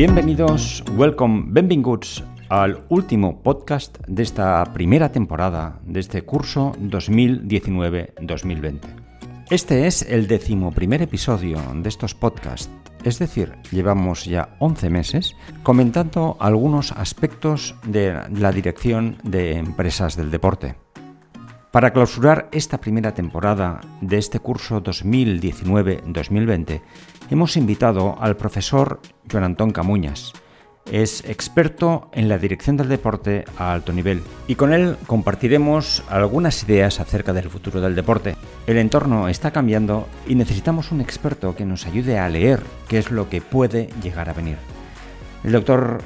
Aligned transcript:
Bienvenidos, 0.00 0.80
welcome, 0.96 1.44
benvinguts 1.48 2.24
al 2.48 2.86
último 2.88 3.42
podcast 3.42 3.98
de 4.06 4.22
esta 4.22 4.64
primera 4.72 5.12
temporada 5.12 5.78
de 5.84 6.00
este 6.00 6.22
curso 6.22 6.72
2019-2020. 6.80 8.80
Este 9.50 9.86
es 9.86 10.00
el 10.00 10.26
decimoprimer 10.26 11.02
episodio 11.02 11.58
de 11.74 11.86
estos 11.86 12.14
podcasts, 12.14 12.70
es 13.04 13.18
decir, 13.18 13.52
llevamos 13.70 14.24
ya 14.24 14.56
11 14.58 14.88
meses 14.88 15.36
comentando 15.62 16.38
algunos 16.40 16.92
aspectos 16.92 17.74
de 17.84 18.18
la 18.32 18.52
dirección 18.52 19.18
de 19.22 19.58
empresas 19.58 20.16
del 20.16 20.30
deporte. 20.30 20.76
Para 21.72 21.92
clausurar 21.92 22.48
esta 22.52 22.78
primera 22.78 23.12
temporada 23.12 23.82
de 24.00 24.16
este 24.16 24.40
curso 24.40 24.82
2019-2020, 24.82 26.80
hemos 27.30 27.56
invitado 27.56 28.16
al 28.20 28.36
profesor 28.36 29.00
Joan 29.30 29.44
Antón 29.44 29.70
Camuñas. 29.70 30.32
Es 30.90 31.24
experto 31.24 32.10
en 32.12 32.28
la 32.28 32.38
dirección 32.38 32.76
del 32.76 32.88
deporte 32.88 33.44
a 33.56 33.72
alto 33.72 33.92
nivel 33.92 34.22
y 34.48 34.56
con 34.56 34.72
él 34.72 34.96
compartiremos 35.06 36.02
algunas 36.08 36.62
ideas 36.64 36.98
acerca 36.98 37.32
del 37.32 37.48
futuro 37.48 37.80
del 37.80 37.94
deporte. 37.94 38.34
El 38.66 38.78
entorno 38.78 39.28
está 39.28 39.52
cambiando 39.52 40.08
y 40.26 40.34
necesitamos 40.34 40.90
un 40.90 41.00
experto 41.00 41.54
que 41.54 41.64
nos 41.64 41.86
ayude 41.86 42.18
a 42.18 42.28
leer 42.28 42.60
qué 42.88 42.98
es 42.98 43.10
lo 43.12 43.28
que 43.28 43.40
puede 43.40 43.90
llegar 44.02 44.28
a 44.28 44.34
venir. 44.34 44.56
El 45.44 45.52
doctor 45.52 46.02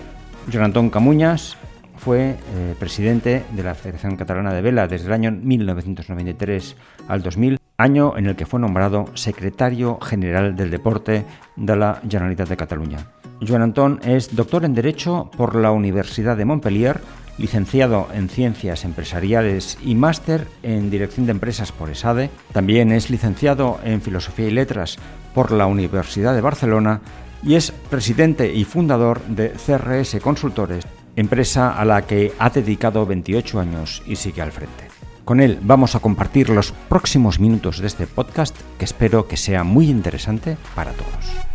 Joan 0.52 0.64
Antón 0.64 0.90
Camuñas 0.90 1.56
fue 2.04 2.36
eh, 2.54 2.74
presidente 2.78 3.44
de 3.52 3.62
la 3.62 3.74
Federación 3.74 4.16
Catalana 4.16 4.52
de 4.52 4.60
Vela 4.60 4.86
desde 4.86 5.06
el 5.06 5.14
año 5.14 5.30
1993 5.32 6.76
al 7.08 7.22
2000, 7.22 7.58
año 7.78 8.18
en 8.18 8.26
el 8.26 8.36
que 8.36 8.44
fue 8.44 8.60
nombrado 8.60 9.06
secretario 9.14 9.98
general 10.00 10.54
del 10.54 10.70
deporte 10.70 11.24
de 11.56 11.76
la 11.76 12.02
Generalitat 12.06 12.50
de 12.50 12.58
Cataluña. 12.58 12.98
Joan 13.40 13.62
Antón 13.62 14.00
es 14.04 14.36
doctor 14.36 14.66
en 14.66 14.74
Derecho 14.74 15.30
por 15.34 15.56
la 15.56 15.70
Universidad 15.70 16.36
de 16.36 16.44
Montpellier, 16.44 17.00
licenciado 17.38 18.08
en 18.12 18.28
Ciencias 18.28 18.84
Empresariales 18.84 19.78
y 19.82 19.94
máster 19.94 20.46
en 20.62 20.90
Dirección 20.90 21.24
de 21.24 21.32
Empresas 21.32 21.72
por 21.72 21.88
ESADE. 21.88 22.28
También 22.52 22.92
es 22.92 23.08
licenciado 23.08 23.80
en 23.82 24.02
Filosofía 24.02 24.48
y 24.48 24.50
Letras 24.50 24.98
por 25.34 25.52
la 25.52 25.64
Universidad 25.64 26.34
de 26.34 26.42
Barcelona 26.42 27.00
y 27.42 27.54
es 27.54 27.72
presidente 27.72 28.52
y 28.52 28.64
fundador 28.64 29.22
de 29.24 29.50
CRS 29.50 30.20
Consultores, 30.20 30.86
empresa 31.16 31.78
a 31.78 31.84
la 31.84 32.06
que 32.06 32.32
ha 32.38 32.50
dedicado 32.50 33.06
28 33.06 33.60
años 33.60 34.02
y 34.06 34.16
sigue 34.16 34.42
al 34.42 34.52
frente. 34.52 34.88
Con 35.24 35.40
él 35.40 35.58
vamos 35.62 35.94
a 35.94 36.00
compartir 36.00 36.50
los 36.50 36.72
próximos 36.72 37.40
minutos 37.40 37.78
de 37.78 37.86
este 37.86 38.06
podcast 38.06 38.54
que 38.78 38.84
espero 38.84 39.26
que 39.26 39.36
sea 39.36 39.64
muy 39.64 39.88
interesante 39.88 40.56
para 40.74 40.92
todos. 40.92 41.54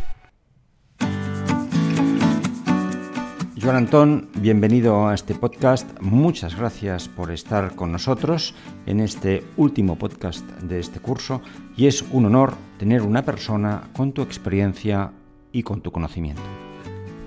Joan 3.62 3.76
Antón, 3.76 4.30
bienvenido 4.36 5.08
a 5.08 5.14
este 5.14 5.36
podcast. 5.36 5.88
Muchas 6.00 6.56
gracias 6.56 7.10
por 7.10 7.30
estar 7.30 7.76
con 7.76 7.92
nosotros 7.92 8.56
en 8.86 9.02
este 9.02 9.44
último 9.58 9.98
podcast 9.98 10.50
de 10.62 10.80
este 10.80 11.02
curso 11.02 11.42
y 11.76 11.88
es 11.88 12.04
un 12.12 12.26
honor 12.26 12.54
tener 12.78 13.02
una 13.02 13.24
persona 13.24 13.90
con 13.94 14.14
tu 14.14 14.22
experiencia 14.22 15.12
y 15.52 15.64
con 15.64 15.82
tu 15.82 15.92
conocimiento. 15.92 16.69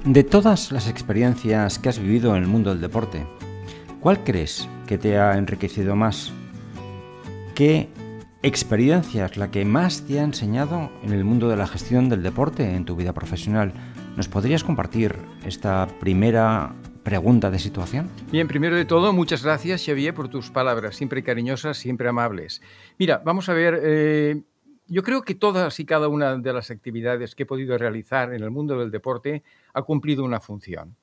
De 0.04 0.24
todas 0.24 0.72
las 0.72 0.88
experiencias 0.88 1.78
que 1.78 1.88
has 1.88 2.00
vivido 2.00 2.34
en 2.34 2.42
el 2.42 2.48
mundo 2.48 2.70
del 2.70 2.80
deporte, 2.80 3.24
¿cuál 4.00 4.24
crees 4.24 4.68
que 4.84 4.98
te 4.98 5.16
ha 5.16 5.38
enriquecido 5.38 5.94
más? 5.94 6.32
¿Qué 7.54 7.88
experiencia 8.42 9.26
es 9.26 9.36
la 9.36 9.52
que 9.52 9.64
más 9.64 10.04
te 10.04 10.18
ha 10.18 10.24
enseñado 10.24 10.90
en 11.04 11.12
el 11.12 11.22
mundo 11.22 11.48
de 11.48 11.56
la 11.56 11.68
gestión 11.68 12.08
del 12.08 12.24
deporte 12.24 12.74
en 12.74 12.84
tu 12.84 12.96
vida 12.96 13.12
profesional? 13.12 13.72
¿Nos 14.16 14.26
podrías 14.26 14.64
compartir 14.64 15.14
esta 15.46 15.86
primera 16.00 16.74
pregunta 17.04 17.52
de 17.52 17.60
situación? 17.60 18.10
Bien, 18.32 18.48
primero 18.48 18.74
de 18.74 18.84
todo, 18.84 19.12
muchas 19.12 19.44
gracias, 19.44 19.84
Xavier, 19.86 20.14
por 20.14 20.28
tus 20.28 20.50
palabras, 20.50 20.96
siempre 20.96 21.22
cariñosas, 21.22 21.76
siempre 21.76 22.08
amables. 22.08 22.60
Mira, 22.98 23.22
vamos 23.24 23.48
a 23.48 23.52
ver, 23.52 23.80
eh, 23.80 24.42
yo 24.92 25.02
creo 25.02 25.22
que 25.22 25.34
todas 25.34 25.80
y 25.80 25.86
cada 25.86 26.08
una 26.08 26.36
de 26.36 26.52
las 26.52 26.70
actividades 26.70 27.34
que 27.34 27.44
he 27.44 27.46
podido 27.46 27.78
realizar 27.78 28.34
en 28.34 28.42
el 28.42 28.50
mundo 28.50 28.78
del 28.78 28.90
deporte 28.90 29.42
ha 29.72 29.82
cumplido 29.82 30.22
una 30.22 30.38
función. 30.38 30.96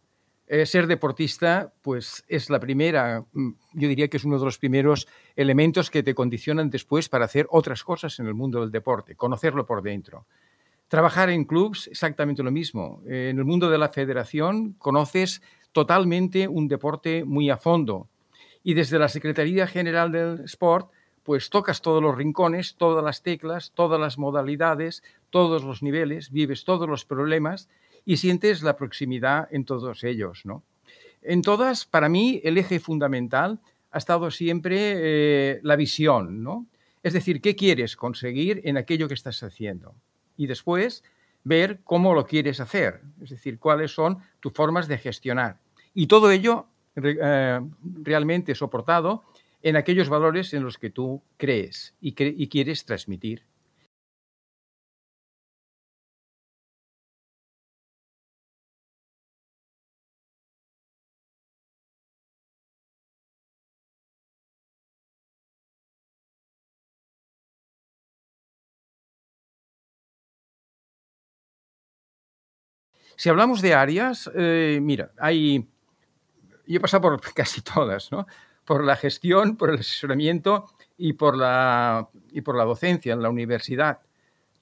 Eh, 0.46 0.68
ser 0.68 0.86
deportista, 0.86 1.74
pues 1.82 2.24
es 2.28 2.52
la 2.52 2.60
primera, 2.60 3.26
mm, 3.34 3.50
yo 3.74 3.88
diría 3.88 4.08
que 4.08 4.18
es 4.18 4.24
uno 4.24 4.38
de 4.38 4.46
los 4.46 4.60
primeros 4.60 5.08
elementos 5.36 5.90
que 5.90 6.04
te 6.04 6.14
condicionan 6.14 6.70
después 6.70 7.10
para 7.10 7.26
hacer 7.26 7.48
otras 7.50 7.84
cosas 7.84 8.20
en 8.20 8.28
el 8.28 8.36
mundo 8.36 8.62
del 8.62 8.72
deporte, 8.72 9.16
conocerlo 9.16 9.66
por 9.66 9.82
dentro. 9.82 10.28
Trabajar 10.88 11.32
en 11.32 11.46
clubs, 11.46 11.88
exactamente 11.88 12.44
lo 12.44 12.52
mismo. 12.52 13.02
en 13.08 13.38
el 13.38 13.46
mundo 13.46 13.72
de 13.72 13.78
la 13.80 13.90
federación 13.90 14.74
conoces 14.74 15.42
totalmente 15.72 16.48
un 16.48 16.68
deporte 16.68 17.24
muy 17.24 17.50
a 17.50 17.58
fondo. 17.58 18.08
Y 18.64 18.74
desde 18.76 19.00
la 19.00 19.08
Secretaría 19.08 19.66
General 19.66 20.12
del 20.12 20.42
Sport, 20.46 20.92
pues 21.24 21.50
tocas 21.50 21.82
todos 21.82 22.02
los 22.02 22.16
rincones, 22.16 22.76
todas 22.76 23.04
las 23.04 23.22
teclas, 23.22 23.72
todas 23.74 24.00
las 24.00 24.18
modalidades, 24.18 25.04
todos 25.30 25.64
los 25.64 25.84
niveles, 25.84 26.32
vives 26.32 26.64
todos 26.64 26.88
los 26.88 27.06
problemas 27.06 27.70
y 28.06 28.18
sientes 28.18 28.64
la 28.64 28.76
proximidad 28.76 29.48
en 29.52 29.66
todos 29.66 30.04
ellos, 30.04 30.46
¿no? 30.46 30.64
En 31.22 31.42
todas, 31.42 31.86
para 31.86 32.10
mí, 32.10 32.40
el 32.44 32.58
eje 32.58 32.80
fundamental 32.80 33.60
ha 33.92 33.98
estado 33.98 34.32
siempre 34.32 34.78
eh, 34.96 35.60
la 35.64 35.76
visión, 35.76 36.44
¿no? 36.44 36.66
Es 37.04 37.14
decir, 37.14 37.42
¿qué 37.42 37.56
quieres 37.56 37.96
conseguir 37.96 38.62
en 38.64 38.78
aquello 38.78 39.08
que 39.08 39.14
estás 39.14 39.42
haciendo? 39.44 39.96
Y 40.38 40.48
después, 40.48 41.04
ver 41.44 41.80
cómo 41.84 42.14
lo 42.14 42.26
quieres 42.26 42.60
hacer, 42.60 43.02
es 43.22 43.30
decir, 43.30 43.60
cuáles 43.60 43.92
son 43.92 44.20
tus 44.40 44.54
formas 44.54 44.88
de 44.88 44.98
gestionar. 44.98 45.58
Y 45.94 46.08
todo 46.08 46.32
ello 46.32 46.68
eh, 46.96 47.60
realmente 48.04 48.56
soportado 48.56 49.24
en 49.62 49.76
aquellos 49.76 50.10
valores 50.10 50.54
en 50.54 50.64
los 50.64 50.78
que 50.78 50.90
tú 50.90 51.24
crees 51.38 51.96
y, 52.02 52.16
y 52.20 52.50
quieres 52.50 52.86
transmitir. 52.86 53.44
Si 73.18 73.28
hablamos 73.30 73.62
de 73.62 73.74
áreas, 73.74 74.32
eh, 74.34 74.80
mira, 74.82 75.12
hay, 75.20 75.68
yo 76.68 76.78
he 76.78 76.80
pasado 76.80 77.02
por 77.02 77.22
casi 77.34 77.62
todas, 77.62 78.12
¿no? 78.12 78.26
Por 78.70 78.84
la 78.84 78.96
gestión, 78.96 79.58
por 79.58 79.72
el 79.72 79.80
asesoramiento 79.80 80.68
y 80.96 81.14
por 81.14 81.36
la, 81.36 82.08
y 82.32 82.42
por 82.42 82.56
la 82.56 82.66
docencia 82.66 83.14
en 83.14 83.24
la 83.24 83.32
universidad. 83.32 84.02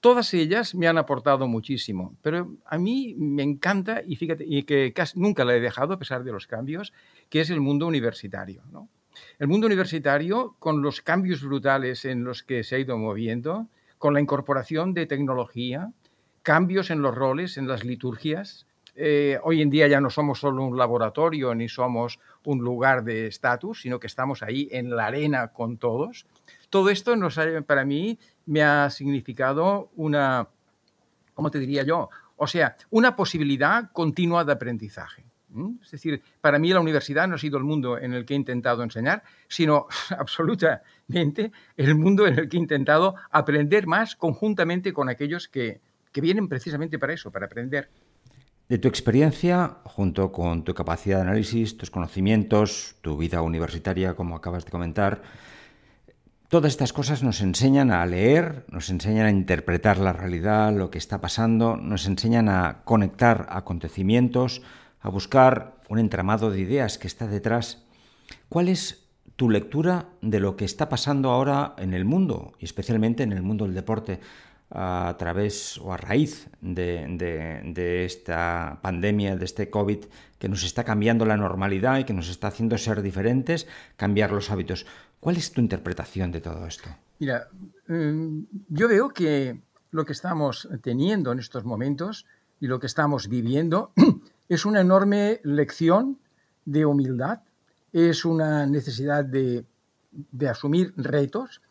Todas 0.00 0.32
ellas 0.32 0.74
me 0.74 0.88
han 0.88 0.96
aportado 0.96 1.46
muchísimo, 1.46 2.16
pero 2.22 2.56
a 2.64 2.78
mí 2.78 3.14
me 3.18 3.42
encanta, 3.42 4.00
y 4.06 4.16
fíjate, 4.16 4.46
y 4.48 4.62
que 4.62 4.94
casi 4.94 5.20
nunca 5.20 5.44
la 5.44 5.54
he 5.54 5.60
dejado 5.60 5.92
a 5.92 5.98
pesar 5.98 6.24
de 6.24 6.32
los 6.32 6.46
cambios, 6.46 6.94
que 7.28 7.42
es 7.42 7.50
el 7.50 7.60
mundo 7.60 7.86
universitario. 7.86 8.62
¿no? 8.72 8.88
El 9.38 9.48
mundo 9.48 9.66
universitario, 9.66 10.56
con 10.58 10.80
los 10.80 11.02
cambios 11.02 11.42
brutales 11.42 12.06
en 12.06 12.24
los 12.24 12.42
que 12.42 12.64
se 12.64 12.76
ha 12.76 12.78
ido 12.78 12.96
moviendo, 12.96 13.68
con 13.98 14.14
la 14.14 14.22
incorporación 14.22 14.94
de 14.94 15.04
tecnología, 15.04 15.92
cambios 16.42 16.90
en 16.90 17.02
los 17.02 17.14
roles, 17.14 17.58
en 17.58 17.68
las 17.68 17.84
liturgias. 17.84 18.66
Eh, 19.00 19.38
hoy 19.44 19.62
en 19.62 19.70
día 19.70 19.86
ya 19.86 20.00
no 20.00 20.10
somos 20.10 20.40
solo 20.40 20.64
un 20.64 20.76
laboratorio 20.76 21.54
ni 21.54 21.68
somos 21.68 22.18
un 22.44 22.58
lugar 22.58 23.04
de 23.04 23.28
estatus, 23.28 23.82
sino 23.82 24.00
que 24.00 24.08
estamos 24.08 24.42
ahí 24.42 24.68
en 24.72 24.90
la 24.90 25.06
arena 25.06 25.52
con 25.52 25.78
todos. 25.78 26.26
Todo 26.68 26.90
esto 26.90 27.14
nos 27.14 27.38
para 27.64 27.84
mí 27.84 28.18
me 28.46 28.64
ha 28.64 28.90
significado 28.90 29.90
una, 29.94 30.48
¿cómo 31.32 31.48
te 31.48 31.60
diría 31.60 31.84
yo? 31.84 32.10
O 32.34 32.48
sea, 32.48 32.76
una 32.90 33.14
posibilidad 33.14 33.92
continua 33.92 34.44
de 34.44 34.52
aprendizaje. 34.52 35.24
Es 35.80 35.92
decir, 35.92 36.20
para 36.40 36.58
mí 36.58 36.72
la 36.72 36.80
universidad 36.80 37.28
no 37.28 37.36
ha 37.36 37.38
sido 37.38 37.56
el 37.56 37.64
mundo 37.64 37.98
en 37.98 38.12
el 38.14 38.26
que 38.26 38.34
he 38.34 38.36
intentado 38.36 38.82
enseñar, 38.82 39.22
sino 39.46 39.86
absolutamente 40.18 41.52
el 41.76 41.94
mundo 41.94 42.26
en 42.26 42.36
el 42.36 42.48
que 42.48 42.56
he 42.56 42.60
intentado 42.60 43.14
aprender 43.30 43.86
más 43.86 44.16
conjuntamente 44.16 44.92
con 44.92 45.08
aquellos 45.08 45.46
que, 45.46 45.80
que 46.10 46.20
vienen 46.20 46.48
precisamente 46.48 46.98
para 46.98 47.12
eso, 47.12 47.30
para 47.30 47.46
aprender. 47.46 47.90
De 48.68 48.76
tu 48.76 48.86
experiencia, 48.86 49.78
junto 49.84 50.30
con 50.30 50.62
tu 50.62 50.74
capacidad 50.74 51.16
de 51.16 51.22
análisis, 51.22 51.78
tus 51.78 51.90
conocimientos, 51.90 52.96
tu 53.00 53.16
vida 53.16 53.40
universitaria, 53.40 54.14
como 54.14 54.36
acabas 54.36 54.66
de 54.66 54.70
comentar, 54.70 55.22
todas 56.48 56.72
estas 56.72 56.92
cosas 56.92 57.22
nos 57.22 57.40
enseñan 57.40 57.90
a 57.90 58.04
leer, 58.04 58.66
nos 58.68 58.90
enseñan 58.90 59.24
a 59.24 59.30
interpretar 59.30 59.96
la 59.96 60.12
realidad, 60.12 60.76
lo 60.76 60.90
que 60.90 60.98
está 60.98 61.18
pasando, 61.18 61.78
nos 61.78 62.06
enseñan 62.06 62.50
a 62.50 62.82
conectar 62.84 63.46
acontecimientos, 63.48 64.60
a 65.00 65.08
buscar 65.08 65.78
un 65.88 65.98
entramado 65.98 66.50
de 66.50 66.60
ideas 66.60 66.98
que 66.98 67.06
está 67.06 67.26
detrás. 67.26 67.86
¿Cuál 68.50 68.68
es 68.68 69.08
tu 69.36 69.48
lectura 69.48 70.10
de 70.20 70.40
lo 70.40 70.56
que 70.56 70.66
está 70.66 70.90
pasando 70.90 71.30
ahora 71.30 71.74
en 71.78 71.94
el 71.94 72.04
mundo, 72.04 72.52
y 72.58 72.66
especialmente 72.66 73.22
en 73.22 73.32
el 73.32 73.40
mundo 73.40 73.64
del 73.64 73.74
deporte? 73.74 74.20
A 74.70 75.16
través 75.18 75.78
o 75.78 75.92
a 75.92 75.96
raíz 75.96 76.48
de, 76.60 78.04
esta 78.04 78.78
pandemia, 78.82 79.36
de 79.36 79.44
este 79.44 79.70
COVID, 79.70 80.04
que 80.38 80.48
nos 80.48 80.64
está 80.64 80.84
cambiando 80.84 81.24
la 81.24 81.36
normalidad 81.36 81.98
y 81.98 82.04
que 82.04 82.12
nos 82.12 82.28
está 82.28 82.48
haciendo 82.48 82.76
ser 82.78 83.02
diferentes, 83.02 83.66
cambiar 83.96 84.32
los 84.32 84.50
hábitos. 84.50 84.86
¿Cuál 85.20 85.36
es 85.36 85.52
tu 85.52 85.60
interpretación 85.60 86.30
de 86.30 86.40
todo 86.40 86.66
esto? 86.66 86.90
Mira, 87.18 87.48
mm, 87.88 88.40
yo 88.68 88.88
veo 88.88 89.08
que 89.08 89.60
lo 89.90 90.04
que 90.04 90.12
estamos 90.12 90.68
teniendo 90.82 91.32
en 91.32 91.38
estos 91.38 91.64
momentos 91.64 92.26
y 92.60 92.66
lo 92.66 92.78
que 92.78 92.86
estamos 92.86 93.28
viviendo 93.28 93.92
es 94.48 94.66
una 94.66 94.80
enorme 94.80 95.40
lección 95.44 96.18
de 96.64 96.84
humildad, 96.84 97.40
es 97.92 98.24
una 98.24 98.66
necesidad 98.66 99.24
de, 99.24 99.64
asumir 100.48 100.92
retos, 100.96 101.62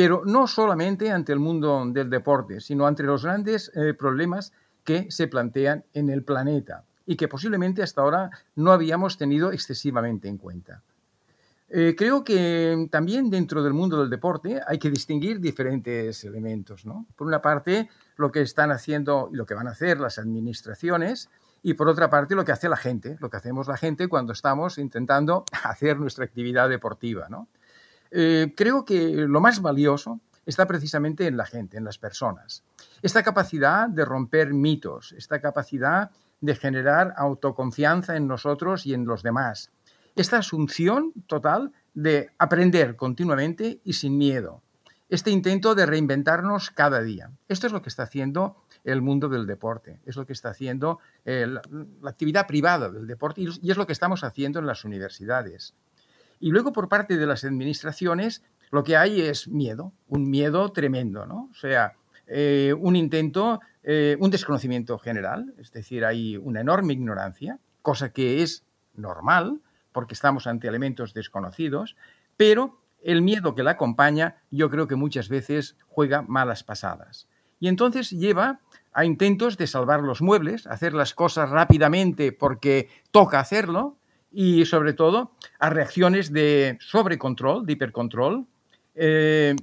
pero 0.00 0.22
no 0.24 0.46
solamente 0.46 1.10
ante 1.10 1.30
el 1.30 1.40
mundo 1.40 1.84
del 1.84 2.08
deporte, 2.08 2.62
sino 2.62 2.86
ante 2.86 3.02
los 3.02 3.22
grandes 3.22 3.70
eh, 3.74 3.92
problemas 3.92 4.50
que 4.82 5.10
se 5.10 5.28
plantean 5.28 5.84
en 5.92 6.08
el 6.08 6.24
planeta 6.24 6.84
y 7.04 7.16
que 7.16 7.28
posiblemente 7.28 7.82
hasta 7.82 8.00
ahora 8.00 8.30
no 8.56 8.72
habíamos 8.72 9.18
tenido 9.18 9.52
excesivamente 9.52 10.26
en 10.26 10.38
cuenta. 10.38 10.82
Eh, 11.68 11.94
creo 11.98 12.24
que 12.24 12.88
también 12.90 13.28
dentro 13.28 13.62
del 13.62 13.74
mundo 13.74 14.00
del 14.00 14.08
deporte 14.08 14.62
hay 14.66 14.78
que 14.78 14.88
distinguir 14.88 15.38
diferentes 15.38 16.24
elementos. 16.24 16.84
Por 17.14 17.26
una 17.26 17.42
parte, 17.42 17.90
lo 18.16 18.32
que 18.32 18.40
están 18.40 18.70
haciendo 18.70 19.28
y 19.30 19.36
lo 19.36 19.44
que 19.44 19.52
van 19.52 19.68
a 19.68 19.72
hacer 19.72 20.00
las 20.00 20.18
administraciones, 20.18 21.28
y 21.62 21.74
por 21.74 21.90
otra 21.90 22.08
parte, 22.08 22.34
lo 22.34 22.46
que 22.46 22.52
hace 22.52 22.70
la 22.70 22.78
gente, 22.78 23.18
lo 23.20 23.28
que 23.28 23.36
hacemos 23.36 23.68
la 23.68 23.76
gente 23.76 24.08
cuando 24.08 24.32
estamos 24.32 24.78
intentando 24.78 25.44
hacer 25.62 26.00
nuestra 26.00 26.24
actividad 26.24 26.70
deportiva. 26.70 27.28
Eh, 28.10 28.52
creo 28.56 28.84
que 28.84 29.12
lo 29.28 29.40
más 29.40 29.60
valioso 29.62 30.20
está 30.46 30.66
precisamente 30.66 31.26
en 31.26 31.36
la 31.36 31.46
gente, 31.46 31.76
en 31.76 31.84
las 31.84 31.98
personas. 31.98 32.64
Esta 33.02 33.22
capacidad 33.22 33.88
de 33.88 34.04
romper 34.04 34.52
mitos, 34.52 35.12
esta 35.12 35.40
capacidad 35.40 36.10
de 36.40 36.54
generar 36.54 37.14
autoconfianza 37.16 38.16
en 38.16 38.26
nosotros 38.26 38.86
y 38.86 38.94
en 38.94 39.04
los 39.04 39.22
demás 39.22 39.70
esta 40.16 40.38
asunción 40.38 41.12
total 41.26 41.72
de 41.94 42.30
aprender 42.38 42.96
continuamente 42.96 43.80
y 43.84 43.94
sin 43.94 44.18
miedo, 44.18 44.62
este 45.08 45.30
intento 45.30 45.74
de 45.74 45.86
reinventarnos 45.86 46.70
cada 46.70 47.00
día. 47.02 47.30
Esto 47.48 47.66
es 47.66 47.72
lo 47.72 47.82
que 47.82 47.88
está 47.88 48.04
haciendo 48.04 48.56
el 48.84 49.02
mundo 49.02 49.28
del 49.28 49.46
deporte, 49.46 49.98
es 50.06 50.16
lo 50.16 50.26
que 50.26 50.32
está 50.32 50.50
haciendo 50.50 51.00
la, 51.24 51.62
actividad 52.04 52.46
privada 52.46 52.90
del 52.90 53.06
deporte 53.06 53.42
y 53.42 53.70
es 53.70 53.76
lo 53.76 53.86
que 53.86 53.92
estamos 53.92 54.22
haciendo 54.22 54.58
en 54.58 54.66
las 54.66 54.84
universidades. 54.84 55.74
Y 56.40 56.50
luego 56.50 56.72
por 56.72 56.88
parte 56.88 57.16
de 57.16 57.26
las 57.26 57.44
administraciones 57.44 58.42
lo 58.70 58.82
que 58.82 58.96
hay 58.96 59.20
es 59.20 59.48
miedo, 59.48 59.92
un 60.08 60.30
miedo 60.30 60.72
tremendo, 60.72 61.26
¿no? 61.26 61.48
O 61.50 61.54
sea, 61.54 61.94
eh, 62.26 62.74
un 62.78 62.96
intento, 62.96 63.60
eh, 63.82 64.16
un 64.20 64.30
desconocimiento 64.30 64.98
general, 64.98 65.54
es 65.58 65.72
decir, 65.72 66.04
hay 66.04 66.36
una 66.36 66.60
enorme 66.60 66.92
ignorancia, 66.92 67.58
cosa 67.82 68.12
que 68.12 68.42
es 68.42 68.64
normal, 68.94 69.60
porque 69.92 70.14
estamos 70.14 70.46
ante 70.46 70.68
elementos 70.68 71.14
desconocidos, 71.14 71.96
pero 72.36 72.80
el 73.02 73.22
miedo 73.22 73.54
que 73.54 73.62
la 73.62 73.72
acompaña 73.72 74.36
yo 74.50 74.70
creo 74.70 74.86
que 74.86 74.94
muchas 74.94 75.28
veces 75.28 75.76
juega 75.88 76.22
malas 76.22 76.62
pasadas. 76.62 77.28
Y 77.58 77.68
entonces 77.68 78.10
lleva 78.10 78.60
a 78.92 79.04
intentos 79.04 79.56
de 79.56 79.66
salvar 79.66 80.00
los 80.02 80.22
muebles, 80.22 80.66
hacer 80.66 80.94
las 80.94 81.14
cosas 81.14 81.50
rápidamente 81.50 82.32
porque 82.32 82.88
toca 83.10 83.40
hacerlo, 83.40 83.96
y 84.30 84.64
sobre 84.64 84.92
todo 84.92 85.32
a 85.58 85.70
reacciones 85.70 86.32
de 86.32 86.78
sobrecontrol, 86.80 87.66
de 87.66 87.72
hipercontrol, 87.72 88.46
eh, 88.94 89.56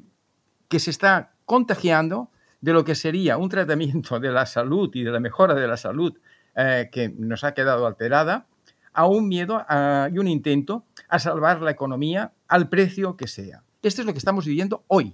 que 0.68 0.80
se 0.80 0.92
está 0.92 1.34
contagiando 1.46 2.30
de 2.62 2.74
lo 2.74 2.84
que 2.84 2.96
sería 2.96 3.38
un 3.38 3.50
tratamiento 3.50 4.20
de 4.20 4.32
la 4.32 4.46
salud 4.46 4.90
y 4.94 5.04
de 5.04 5.12
la 5.12 5.20
mejora 5.20 5.54
de 5.54 5.68
la 5.68 5.78
salud 5.78 6.18
eh, 6.56 6.90
que 6.92 7.10
nos 7.10 7.44
ha 7.44 7.54
quedado 7.54 7.86
alterada 7.86 8.48
a 8.94 9.06
un 9.06 9.28
miedo 9.28 9.64
y 10.12 10.18
un 10.18 10.28
intento 10.28 10.84
a 11.08 11.20
salvar 11.20 11.62
la 11.62 11.70
economía 11.70 12.34
al 12.48 12.68
precio 12.68 13.16
que 13.16 13.28
sea. 13.28 13.62
Esto 13.84 14.02
es 14.02 14.08
lo 14.08 14.12
que 14.12 14.18
estamos 14.18 14.46
viviendo 14.46 14.84
hoy. 14.88 15.14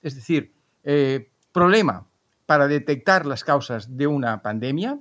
Es 0.00 0.14
decir, 0.14 0.54
eh, 0.84 1.30
problema 1.52 2.06
para 2.46 2.66
detectar 2.66 3.26
las 3.26 3.44
causas 3.44 3.96
de 3.96 4.06
una 4.06 4.40
pandemia, 4.40 4.98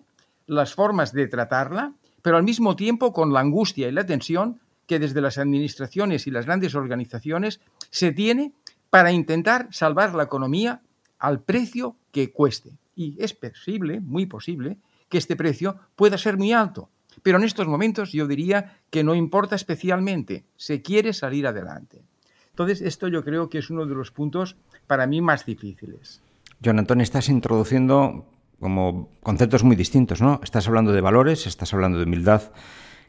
las 0.47 0.73
formas 0.73 1.13
de 1.13 1.27
tratarla, 1.27 1.93
pero 2.23 2.37
al 2.37 2.43
mismo 2.43 2.75
tiempo 2.75 3.13
con 3.13 3.31
la 3.31 3.41
angustia 3.41 3.87
y 3.87 3.91
la 3.91 4.07
tensión 4.07 4.59
que 4.87 4.97
desde 4.97 5.21
las 5.21 5.37
administraciones 5.37 6.25
y 6.25 6.31
las 6.31 6.45
grandes 6.45 6.73
organizaciones 6.73 7.59
se 7.91 8.11
tiene 8.11 8.53
para 8.89 9.11
intentar 9.11 9.67
salvar 9.71 10.15
la 10.15 10.23
economía 10.23 10.81
al 11.19 11.41
precio 11.41 11.95
que 12.11 12.31
cueste. 12.31 12.71
Y 12.95 13.15
es 13.19 13.33
posible, 13.33 13.99
muy 14.01 14.25
posible, 14.25 14.77
que 15.09 15.17
este 15.17 15.35
precio 15.35 15.77
pueda 15.95 16.17
ser 16.17 16.37
muy 16.37 16.53
alto, 16.53 16.89
pero 17.21 17.37
en 17.37 17.43
estos 17.43 17.67
momentos 17.67 18.11
yo 18.11 18.27
diría 18.27 18.79
que 18.89 19.03
no 19.03 19.15
importa 19.15 19.55
especialmente, 19.55 20.45
se 20.55 20.81
quiere 20.81 21.13
salir 21.13 21.45
adelante. 21.45 22.01
Entonces, 22.49 22.81
esto 22.81 23.07
yo 23.07 23.23
creo 23.23 23.49
que 23.49 23.57
es 23.59 23.69
uno 23.69 23.85
de 23.85 23.95
los 23.95 24.11
puntos 24.11 24.55
para 24.87 25.07
mí 25.07 25.21
más 25.21 25.45
difíciles. 25.45 26.21
John 26.63 26.79
estás 27.01 27.29
introduciendo 27.29 28.25
como 28.63 29.09
conceptos 29.21 29.63
muy 29.63 29.75
distintos, 29.75 30.21
¿no? 30.21 30.39
Estás 30.43 30.67
hablando 30.67 30.91
de 30.91 31.01
valores, 31.01 31.45
estás 31.45 31.73
hablando 31.73 31.99
de 31.99 32.05
humildad, 32.05 32.41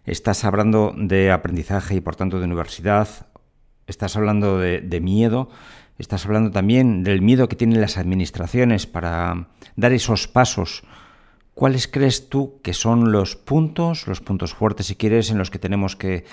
estás 0.05 0.45
hablando 0.45 0.93
de 0.95 1.31
aprendizaje 1.31 1.95
y 1.95 2.01
por 2.03 2.17
tanto 2.17 2.39
de 2.39 2.45
universidad, 2.45 3.09
estás 3.87 4.17
hablando 4.17 4.59
de, 4.59 4.83
de 4.83 5.01
miedo, 5.01 5.49
estás 5.97 6.27
hablando 6.27 6.51
también 6.51 7.05
del 7.05 7.23
miedo 7.23 7.49
que 7.49 7.56
tienen 7.56 7.81
las 7.81 7.97
administraciones 7.97 8.87
para 8.87 9.49
dar 9.77 9.93
esos 9.93 10.29
pasos 10.29 10.85
¿Cuáles 11.55 11.87
crees 11.87 12.29
tú 12.29 12.61
que 12.62 12.75
son 12.75 13.12
los 13.12 13.37
puntos, 13.37 14.09
los 14.09 14.21
puntos 14.21 14.55
fuertes, 14.55 14.87
si 14.87 14.97
quieres, 14.97 15.31
en 15.31 15.39
los 15.39 15.51
que 15.51 15.61
tenemos 15.61 15.95
que, 15.95 16.25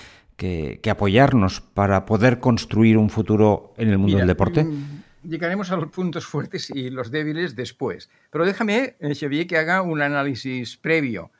apoyarnos 0.90 1.60
para 1.60 2.04
poder 2.04 2.40
construir 2.40 2.98
un 2.98 3.08
futuro 3.08 3.72
en 3.76 3.90
el 3.90 3.98
mundo 3.98 4.18
del 4.18 4.26
deporte? 4.26 4.64
Mm, 4.64 5.02
llegaremos 5.24 5.70
a 5.70 5.76
los 5.76 5.90
puntos 5.90 6.26
fuertes 6.26 6.70
y 6.70 6.90
los 6.90 7.10
débiles 7.10 7.54
después. 7.54 8.10
Pero 8.30 8.44
déjame, 8.44 8.96
eh, 8.98 9.14
Xavier, 9.14 9.46
que 9.46 9.56
haga 9.56 9.82
un 9.82 10.02
análisis 10.02 10.76
previo. 10.76 11.30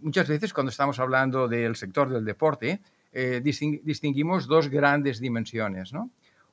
Muchas 0.00 0.28
veces 0.28 0.52
cuando 0.52 0.70
estamos 0.70 0.98
hablando 0.98 1.48
del 1.48 1.76
sector 1.76 2.08
del 2.08 2.24
deporte, 2.24 2.80
eh, 3.12 3.40
distinguimos 3.42 4.46
dos 4.46 4.68
grandes 4.68 5.20
dimensiones. 5.20 5.92
¿no? 5.92 6.10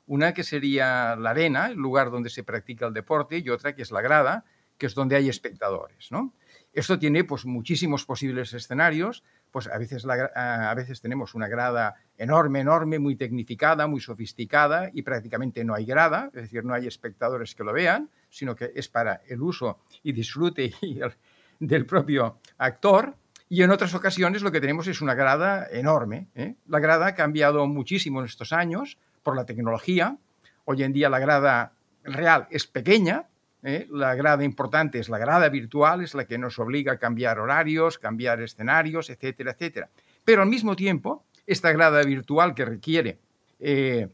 Una 0.07 0.33
que 0.33 0.43
sería 0.43 1.15
la 1.15 1.31
arena, 1.31 1.67
el 1.67 1.77
lugar 1.77 2.11
donde 2.11 2.29
se 2.29 2.43
practica 2.43 2.87
el 2.87 2.93
deporte, 2.93 3.39
y 3.39 3.49
otra 3.49 3.75
que 3.75 3.81
es 3.81 3.91
la 3.91 4.01
grada, 4.01 4.45
que 4.77 4.85
es 4.85 4.95
donde 4.95 5.15
hay 5.15 5.29
espectadores. 5.29 6.11
¿no? 6.11 6.33
Esto 6.73 6.99
tiene 6.99 7.23
pues, 7.23 7.45
muchísimos 7.45 8.05
posibles 8.05 8.53
escenarios, 8.53 9.23
pues 9.51 9.67
a 9.67 9.77
veces, 9.77 10.05
a 10.05 10.73
veces 10.75 11.01
tenemos 11.01 11.33
una 11.35 11.47
grada 11.47 11.95
enorme, 12.17 12.59
enorme, 12.59 12.99
muy 12.99 13.15
tecnificada, 13.15 13.87
muy 13.87 13.99
sofisticada 13.99 14.89
y 14.93 15.01
prácticamente 15.01 15.63
no 15.63 15.73
hay 15.73 15.85
grada, 15.85 16.29
es 16.33 16.43
decir, 16.43 16.63
no 16.63 16.73
hay 16.73 16.87
espectadores 16.87 17.55
que 17.55 17.63
lo 17.63 17.73
vean, 17.73 18.09
sino 18.29 18.55
que 18.55 18.71
es 18.75 18.87
para 18.87 19.21
el 19.27 19.41
uso 19.41 19.79
y 20.03 20.11
disfrute 20.11 20.73
del 21.59 21.85
propio 21.85 22.39
actor. 22.57 23.15
Y 23.51 23.63
en 23.63 23.71
otras 23.71 23.95
ocasiones 23.95 24.43
lo 24.43 24.51
que 24.51 24.61
tenemos 24.61 24.87
es 24.87 25.01
una 25.01 25.15
grada 25.15 25.67
enorme. 25.71 26.27
¿eh? 26.35 26.55
La 26.67 26.79
grada 26.79 27.07
ha 27.07 27.15
cambiado 27.15 27.65
muchísimo 27.65 28.19
en 28.19 28.25
estos 28.25 28.53
años 28.53 28.99
por 29.23 29.35
la 29.35 29.45
tecnología. 29.45 30.17
Hoy 30.65 30.83
en 30.83 30.93
día 30.93 31.09
la 31.09 31.17
grada 31.17 31.73
real 32.03 32.47
es 32.51 32.67
pequeña, 32.67 33.27
¿eh? 33.63 33.87
La 33.91 34.15
grada 34.15 34.43
importante 34.43 34.99
es 34.99 35.09
la 35.09 35.17
grada 35.17 35.49
virtual, 35.49 36.01
es 36.01 36.13
la 36.13 36.25
que 36.25 36.37
nos 36.37 36.59
obliga 36.59 36.93
a 36.93 36.97
cambiar 36.97 37.39
horarios, 37.39 37.97
cambiar 37.97 38.41
escenarios, 38.41 39.09
etcétera, 39.09 39.51
etcétera. 39.51 39.89
Pero 40.23 40.41
al 40.41 40.49
mismo 40.49 40.75
tiempo, 40.75 41.25
esta 41.45 41.71
grada 41.71 42.03
virtual 42.03 42.53
que 42.53 42.65
requiere 42.65 43.19
eh, 43.59 44.07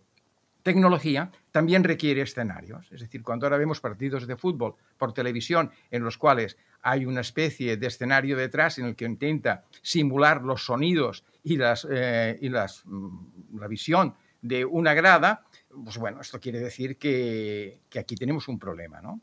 tecnología 0.63 1.31
también 1.51 1.83
requiere 1.83 2.21
escenarios. 2.21 2.91
Es 2.91 3.01
decir, 3.01 3.21
cuando 3.21 3.45
ahora 3.45 3.57
vemos 3.57 3.79
partidos 3.79 4.25
de 4.25 4.35
fútbol 4.35 4.73
por 4.97 5.13
televisión 5.13 5.71
en 5.91 6.03
los 6.03 6.17
cuales 6.17 6.57
hay 6.81 7.05
una 7.05 7.21
especie 7.21 7.77
de 7.77 7.87
escenario 7.87 8.35
detrás 8.35 8.79
en 8.79 8.85
el 8.85 8.95
que 8.95 9.05
intenta 9.05 9.63
simular 9.83 10.41
los 10.41 10.65
sonidos 10.65 11.23
y, 11.43 11.57
las, 11.57 11.87
eh, 11.89 12.37
y 12.41 12.49
las, 12.49 12.83
mm, 12.85 13.59
la 13.59 13.67
visión 13.67 14.15
de 14.41 14.65
una 14.65 14.93
grada, 14.95 15.45
pues 15.83 15.97
bueno, 15.97 16.21
esto 16.21 16.39
quiere 16.39 16.59
decir 16.59 16.97
que, 16.97 17.81
que 17.89 17.99
aquí 17.99 18.15
tenemos 18.15 18.47
un 18.47 18.57
problema, 18.57 19.01
¿no? 19.01 19.21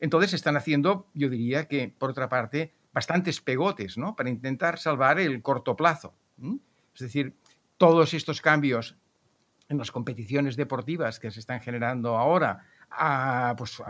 Entonces 0.00 0.32
están 0.32 0.56
haciendo, 0.56 1.06
yo 1.14 1.28
diría 1.28 1.68
que, 1.68 1.94
por 1.96 2.10
otra 2.10 2.28
parte, 2.28 2.72
bastantes 2.92 3.40
pegotes, 3.40 3.98
¿no? 3.98 4.16
Para 4.16 4.30
intentar 4.30 4.78
salvar 4.78 5.20
el 5.20 5.42
corto 5.42 5.76
plazo. 5.76 6.14
Es 6.94 7.00
decir, 7.00 7.34
todos 7.76 8.14
estos 8.14 8.40
cambios 8.40 8.96
en 9.68 9.78
las 9.78 9.90
competiciones 9.92 10.56
deportivas 10.56 11.20
que 11.20 11.30
se 11.30 11.40
están 11.40 11.60
generando 11.60 12.16
ahora, 12.16 12.64
pues, 13.56 13.82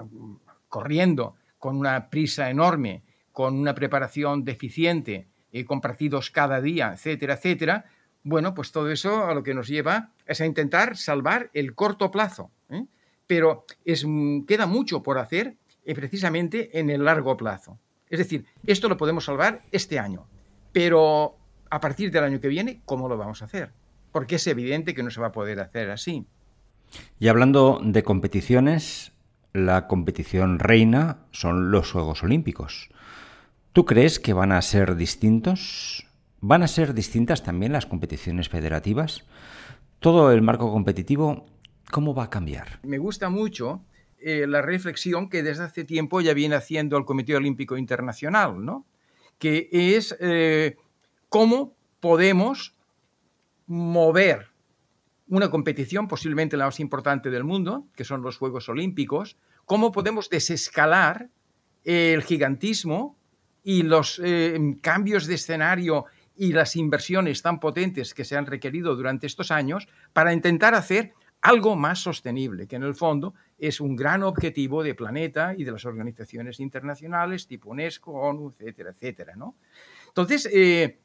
corriendo 0.68 1.36
con 1.58 1.76
una 1.76 2.10
prisa 2.10 2.50
enorme, 2.50 3.02
con 3.32 3.54
una 3.54 3.74
preparación 3.74 4.44
deficiente, 4.44 5.28
y 5.52 5.64
con 5.64 5.80
partidos 5.80 6.30
cada 6.30 6.60
día, 6.60 6.92
etcétera, 6.92 7.34
etcétera, 7.34 7.84
bueno, 8.22 8.54
pues 8.54 8.72
todo 8.72 8.90
eso 8.90 9.26
a 9.26 9.34
lo 9.34 9.42
que 9.42 9.54
nos 9.54 9.68
lleva 9.68 10.10
es 10.26 10.40
a 10.40 10.46
intentar 10.46 10.96
salvar 10.96 11.50
el 11.54 11.74
corto 11.74 12.10
plazo. 12.10 12.50
¿eh? 12.68 12.84
Pero 13.26 13.64
es, 13.84 14.06
queda 14.46 14.66
mucho 14.66 15.02
por 15.02 15.18
hacer 15.18 15.48
eh, 15.48 15.54
precisamente 15.94 16.78
en 16.78 16.90
el 16.90 17.04
largo 17.04 17.36
plazo. 17.36 17.78
Es 18.08 18.18
decir, 18.18 18.44
esto 18.66 18.88
lo 18.88 18.96
podemos 18.96 19.24
salvar 19.24 19.62
este 19.70 19.98
año, 19.98 20.26
pero 20.72 21.36
a 21.70 21.80
partir 21.80 22.10
del 22.10 22.24
año 22.24 22.40
que 22.40 22.48
viene, 22.48 22.80
¿cómo 22.84 23.08
lo 23.08 23.16
vamos 23.16 23.42
a 23.42 23.44
hacer? 23.44 23.72
Porque 24.12 24.36
es 24.36 24.46
evidente 24.46 24.94
que 24.94 25.02
no 25.02 25.10
se 25.10 25.20
va 25.20 25.28
a 25.28 25.32
poder 25.32 25.60
hacer 25.60 25.90
así. 25.90 26.26
Y 27.20 27.28
hablando 27.28 27.80
de 27.82 28.02
competiciones, 28.02 29.12
la 29.52 29.86
competición 29.86 30.58
reina 30.58 31.18
son 31.30 31.70
los 31.70 31.92
Juegos 31.92 32.22
Olímpicos. 32.22 32.90
¿Tú 33.72 33.84
crees 33.84 34.18
que 34.18 34.32
van 34.32 34.50
a 34.50 34.60
ser 34.62 34.96
distintos? 34.96 36.06
¿Van 36.40 36.64
a 36.64 36.68
ser 36.68 36.94
distintas 36.94 37.44
también 37.44 37.72
las 37.72 37.86
competiciones 37.86 38.48
federativas? 38.48 39.24
Todo 40.00 40.32
el 40.32 40.42
marco 40.42 40.72
competitivo, 40.72 41.46
¿cómo 41.90 42.14
va 42.14 42.24
a 42.24 42.30
cambiar? 42.30 42.80
Me 42.82 42.98
gusta 42.98 43.28
mucho 43.28 43.84
eh, 44.22 44.46
la 44.46 44.62
reflexión 44.62 45.28
que 45.28 45.42
desde 45.42 45.64
hace 45.64 45.84
tiempo 45.84 46.20
ya 46.20 46.34
viene 46.34 46.54
haciendo 46.54 46.96
el 46.96 47.04
Comité 47.04 47.36
Olímpico 47.36 47.76
Internacional, 47.76 48.64
¿no? 48.64 48.86
que 49.38 49.68
es 49.72 50.16
eh, 50.20 50.76
cómo 51.28 51.74
podemos 52.00 52.76
mover 53.66 54.48
una 55.28 55.50
competición 55.50 56.08
posiblemente 56.08 56.56
la 56.56 56.66
más 56.66 56.80
importante 56.80 57.30
del 57.30 57.44
mundo, 57.44 57.86
que 57.94 58.04
son 58.04 58.22
los 58.22 58.36
Juegos 58.36 58.68
Olímpicos, 58.68 59.38
cómo 59.64 59.92
podemos 59.92 60.28
desescalar 60.28 61.30
el 61.84 62.22
gigantismo 62.22 63.16
y 63.62 63.82
los 63.82 64.20
eh, 64.22 64.58
cambios 64.82 65.26
de 65.26 65.34
escenario 65.34 66.06
y 66.36 66.52
las 66.52 66.74
inversiones 66.76 67.42
tan 67.42 67.60
potentes 67.60 68.14
que 68.14 68.24
se 68.24 68.36
han 68.36 68.46
requerido 68.46 68.96
durante 68.96 69.26
estos 69.26 69.50
años 69.50 69.88
para 70.12 70.32
intentar 70.32 70.74
hacer 70.74 71.12
algo 71.42 71.76
más 71.76 72.00
sostenible, 72.00 72.66
que 72.66 72.76
en 72.76 72.82
el 72.82 72.94
fondo 72.94 73.34
es 73.58 73.80
un 73.80 73.96
gran 73.96 74.22
objetivo 74.22 74.82
de 74.82 74.94
Planeta 74.94 75.54
y 75.56 75.64
de 75.64 75.72
las 75.72 75.84
organizaciones 75.84 76.60
internacionales 76.60 77.46
tipo 77.46 77.70
UNESCO, 77.70 78.12
ONU, 78.12 78.54
etcétera, 78.58 78.90
etcétera. 78.90 79.36
¿no? 79.36 79.54
Entonces, 80.08 80.48
eh, 80.52 80.98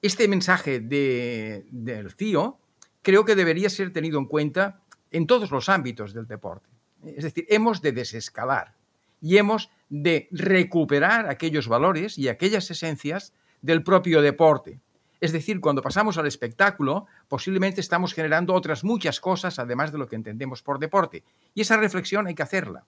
este 0.00 0.28
mensaje 0.28 0.80
del 0.80 2.12
CIO 2.16 2.58
creo 3.02 3.24
que 3.24 3.34
debería 3.34 3.70
ser 3.70 3.92
tenido 3.92 4.18
en 4.18 4.26
cuenta 4.26 4.80
en 5.10 5.26
todos 5.26 5.50
los 5.50 5.68
ámbitos 5.68 6.14
del 6.14 6.26
deporte. 6.26 6.68
Es 7.04 7.24
decir, 7.24 7.46
hemos 7.48 7.82
de 7.82 7.92
desescalar 7.92 8.74
y 9.20 9.36
hemos 9.36 9.70
de 9.88 10.28
recuperar 10.30 11.28
aquellos 11.28 11.68
valores 11.68 12.18
y 12.18 12.28
aquellas 12.28 12.70
esencias 12.70 13.32
del 13.60 13.82
propio 13.82 14.22
deporte. 14.22 14.80
Es 15.22 15.30
decir, 15.30 15.60
cuando 15.60 15.82
pasamos 15.82 16.18
al 16.18 16.26
espectáculo, 16.26 17.06
posiblemente 17.28 17.80
estamos 17.80 18.12
generando 18.12 18.54
otras 18.54 18.82
muchas 18.82 19.20
cosas, 19.20 19.60
además 19.60 19.92
de 19.92 19.98
lo 19.98 20.08
que 20.08 20.16
entendemos 20.16 20.64
por 20.64 20.80
deporte. 20.80 21.22
Y 21.54 21.60
esa 21.60 21.76
reflexión 21.76 22.26
hay 22.26 22.34
que 22.34 22.42
hacerla. 22.42 22.84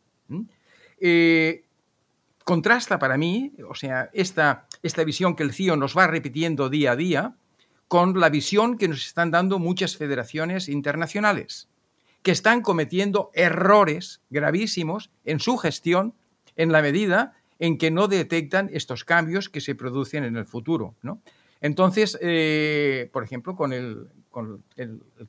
Eh, 0.98 1.62
contrasta 2.42 2.98
para 2.98 3.16
mí, 3.16 3.52
o 3.70 3.76
sea, 3.76 4.10
esta, 4.12 4.66
esta 4.82 5.04
visión 5.04 5.36
que 5.36 5.44
el 5.44 5.52
CIO 5.52 5.76
nos 5.76 5.96
va 5.96 6.08
repitiendo 6.08 6.68
día 6.68 6.90
a 6.90 6.96
día, 6.96 7.36
con 7.86 8.18
la 8.18 8.30
visión 8.30 8.78
que 8.78 8.88
nos 8.88 9.06
están 9.06 9.30
dando 9.30 9.60
muchas 9.60 9.96
federaciones 9.96 10.68
internacionales, 10.68 11.68
que 12.24 12.32
están 12.32 12.62
cometiendo 12.62 13.30
errores 13.34 14.22
gravísimos 14.30 15.12
en 15.24 15.38
su 15.38 15.56
gestión 15.56 16.14
en 16.56 16.72
la 16.72 16.82
medida 16.82 17.34
en 17.60 17.78
que 17.78 17.92
no 17.92 18.08
detectan 18.08 18.70
estos 18.72 19.04
cambios 19.04 19.48
que 19.48 19.60
se 19.60 19.76
producen 19.76 20.24
en 20.24 20.36
el 20.36 20.46
futuro. 20.46 20.96
Entonces, 21.64 22.18
eh, 22.20 23.08
por 23.10 23.24
ejemplo, 23.24 23.56
con, 23.56 23.72
el, 23.72 24.10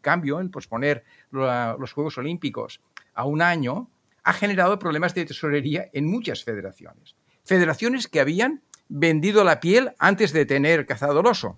cambio, 0.01 0.41
el 0.41 0.49
posponer 0.49 1.05
los 1.31 1.93
Juegos 1.93 2.17
Olímpicos 2.17 2.81
a 3.13 3.23
un 3.23 3.41
año, 3.41 3.89
ha 4.21 4.33
generado 4.33 4.77
problemas 4.77 5.15
de 5.15 5.23
tesorería 5.23 5.89
en 5.93 6.05
muchas 6.05 6.43
federaciones. 6.43 7.15
Federaciones 7.45 8.09
que 8.09 8.19
habían 8.19 8.63
vendido 8.89 9.45
la 9.45 9.61
piel 9.61 9.93
antes 9.97 10.33
de 10.33 10.45
tener 10.45 10.85
cazado 10.85 11.21
el 11.21 11.25
oso. 11.25 11.57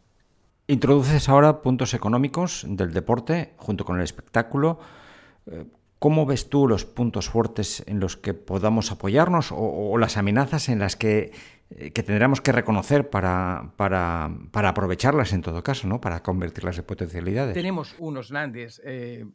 Introduces 0.68 1.28
ahora 1.28 1.64
puntos 1.64 1.96
económicos 1.96 2.64
del 2.70 2.94
deporte 2.94 3.56
junto 3.58 3.84
con 3.84 3.98
el 3.98 4.04
espectáculo. 4.04 4.78
¿Cómo 6.00 6.26
ves 6.28 6.50
tú 6.50 6.68
los 6.68 6.86
puntos 6.86 7.30
fuertes 7.30 7.84
en 7.88 8.00
los 8.00 8.18
que 8.18 8.36
podamos 8.36 8.92
apoyarnos 8.92 9.50
o, 9.52 9.98
las 9.98 10.18
amenazas 10.18 10.70
en 10.70 10.80
las 10.80 10.96
que, 10.96 11.32
eh, 11.72 11.92
tendremos 11.92 12.40
que 12.40 12.52
reconocer 12.52 13.10
para, 13.10 13.74
para, 13.78 14.30
aprovecharlas 14.54 15.34
en 15.34 15.42
todo 15.42 15.64
caso, 15.64 15.88
¿no? 15.88 16.00
para 16.00 16.22
convertirlas 16.22 16.78
en 16.78 16.84
potencialidades? 16.84 17.56
Tenemos 17.56 17.96
unos 17.98 18.30
grandes 18.30 18.80
eh, 18.86 19.26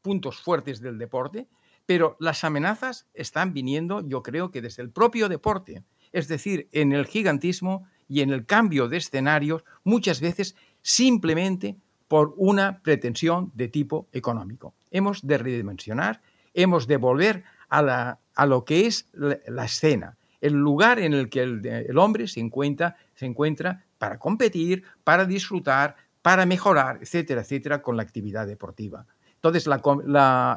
puntos 0.00 0.40
fuertes 0.40 0.80
del 0.80 0.98
deporte, 0.98 1.48
pero 1.84 2.16
las 2.18 2.44
amenazas 2.44 3.06
están 3.12 3.52
viniendo, 3.52 4.06
yo 4.06 4.22
creo 4.22 4.50
que 4.50 4.62
desde 4.62 4.82
el 4.82 4.90
propio 4.90 5.28
deporte, 5.28 5.84
es 6.12 6.28
decir, 6.28 6.68
en 6.72 6.92
el 6.92 7.06
gigantismo 7.06 7.86
y 8.08 8.22
en 8.22 8.30
el 8.30 8.46
cambio 8.46 8.88
de 8.88 8.96
escenarios, 8.96 9.64
muchas 9.82 10.20
veces 10.20 10.56
simplemente 10.80 11.76
por 12.08 12.34
una 12.36 12.80
pretensión 12.82 13.50
de 13.54 13.68
tipo 13.68 14.08
económico. 14.12 14.74
Hemos 14.90 15.26
de 15.26 15.38
redimensionar, 15.38 16.20
hemos 16.52 16.86
de 16.86 16.96
volver 16.96 17.44
a, 17.68 18.18
lo 18.46 18.64
que 18.64 18.86
es 18.86 19.08
la, 19.12 19.64
escena, 19.64 20.16
el 20.40 20.52
lugar 20.52 20.98
en 20.98 21.14
el 21.14 21.28
que 21.28 21.42
el, 21.42 21.98
hombre 21.98 22.28
se 22.28 22.40
encuentra, 22.40 22.96
se 23.14 23.26
encuentra 23.26 23.84
para 23.98 24.18
competir, 24.18 24.84
para 25.02 25.24
disfrutar, 25.24 25.96
para 26.22 26.46
mejorar, 26.46 26.98
etcétera, 27.00 27.40
etcétera, 27.40 27.82
con 27.82 27.96
la 27.96 28.02
actividad 28.02 28.46
deportiva. 28.46 29.06
Entonces, 29.34 29.68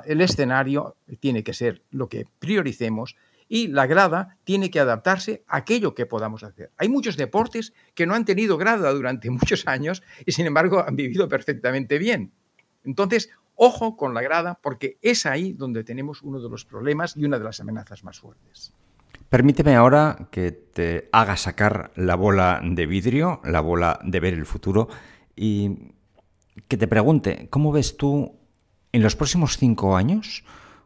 el 0.05 0.21
escenario 0.21 0.95
tiene 1.19 1.43
que 1.43 1.53
ser 1.53 1.81
lo 1.91 2.07
que 2.07 2.25
prioricemos 2.39 3.15
y 3.49 3.67
la 3.67 3.87
grada 3.87 4.37
tiene 4.43 4.69
que 4.69 4.79
adaptarse 4.79 5.43
a 5.47 5.57
aquello 5.57 5.95
que 5.95 6.05
podamos 6.05 6.43
hacer. 6.43 6.71
Hay 6.77 6.89
muchos 6.89 7.17
deportes 7.17 7.73
que 7.93 8.05
no 8.05 8.13
han 8.13 8.25
tenido 8.25 8.57
grada 8.57 8.91
durante 8.91 9.29
muchos 9.31 9.67
años 9.67 10.03
y 10.25 10.31
sin 10.31 10.45
embargo 10.45 10.83
han 10.85 10.95
vivido 10.95 11.27
perfectamente 11.27 11.97
bien. 11.97 12.31
Entonces, 12.83 13.29
ojo 13.55 13.97
con 13.97 14.13
la 14.13 14.21
grada 14.21 14.59
porque 14.61 14.97
es 15.01 15.25
ahí 15.25 15.53
donde 15.53 15.83
tenemos 15.83 16.21
uno 16.21 16.39
de 16.39 16.49
los 16.49 16.65
problemas 16.65 17.15
y 17.17 17.25
una 17.25 17.37
de 17.37 17.45
las 17.45 17.59
amenazas 17.59 18.03
más 18.03 18.19
fuertes. 18.19 18.73
Permíteme 19.29 19.75
ahora 19.75 20.29
que 20.31 20.51
te 20.51 21.09
haga 21.11 21.35
sacar 21.35 21.91
la 21.95 22.15
bola 22.15 22.61
de 22.63 22.85
vidrio, 22.85 23.41
la 23.43 23.59
bola 23.59 23.99
de 24.03 24.19
ver 24.21 24.33
el 24.33 24.45
futuro 24.45 24.87
y 25.35 25.91
que 26.67 26.77
te 26.77 26.87
pregunte, 26.87 27.47
¿cómo 27.49 27.71
ves 27.73 27.97
tú 27.97 28.37
en 28.91 29.03
los 29.03 29.15
próximos 29.15 29.57
cinco 29.57 29.95
años, 29.95 30.43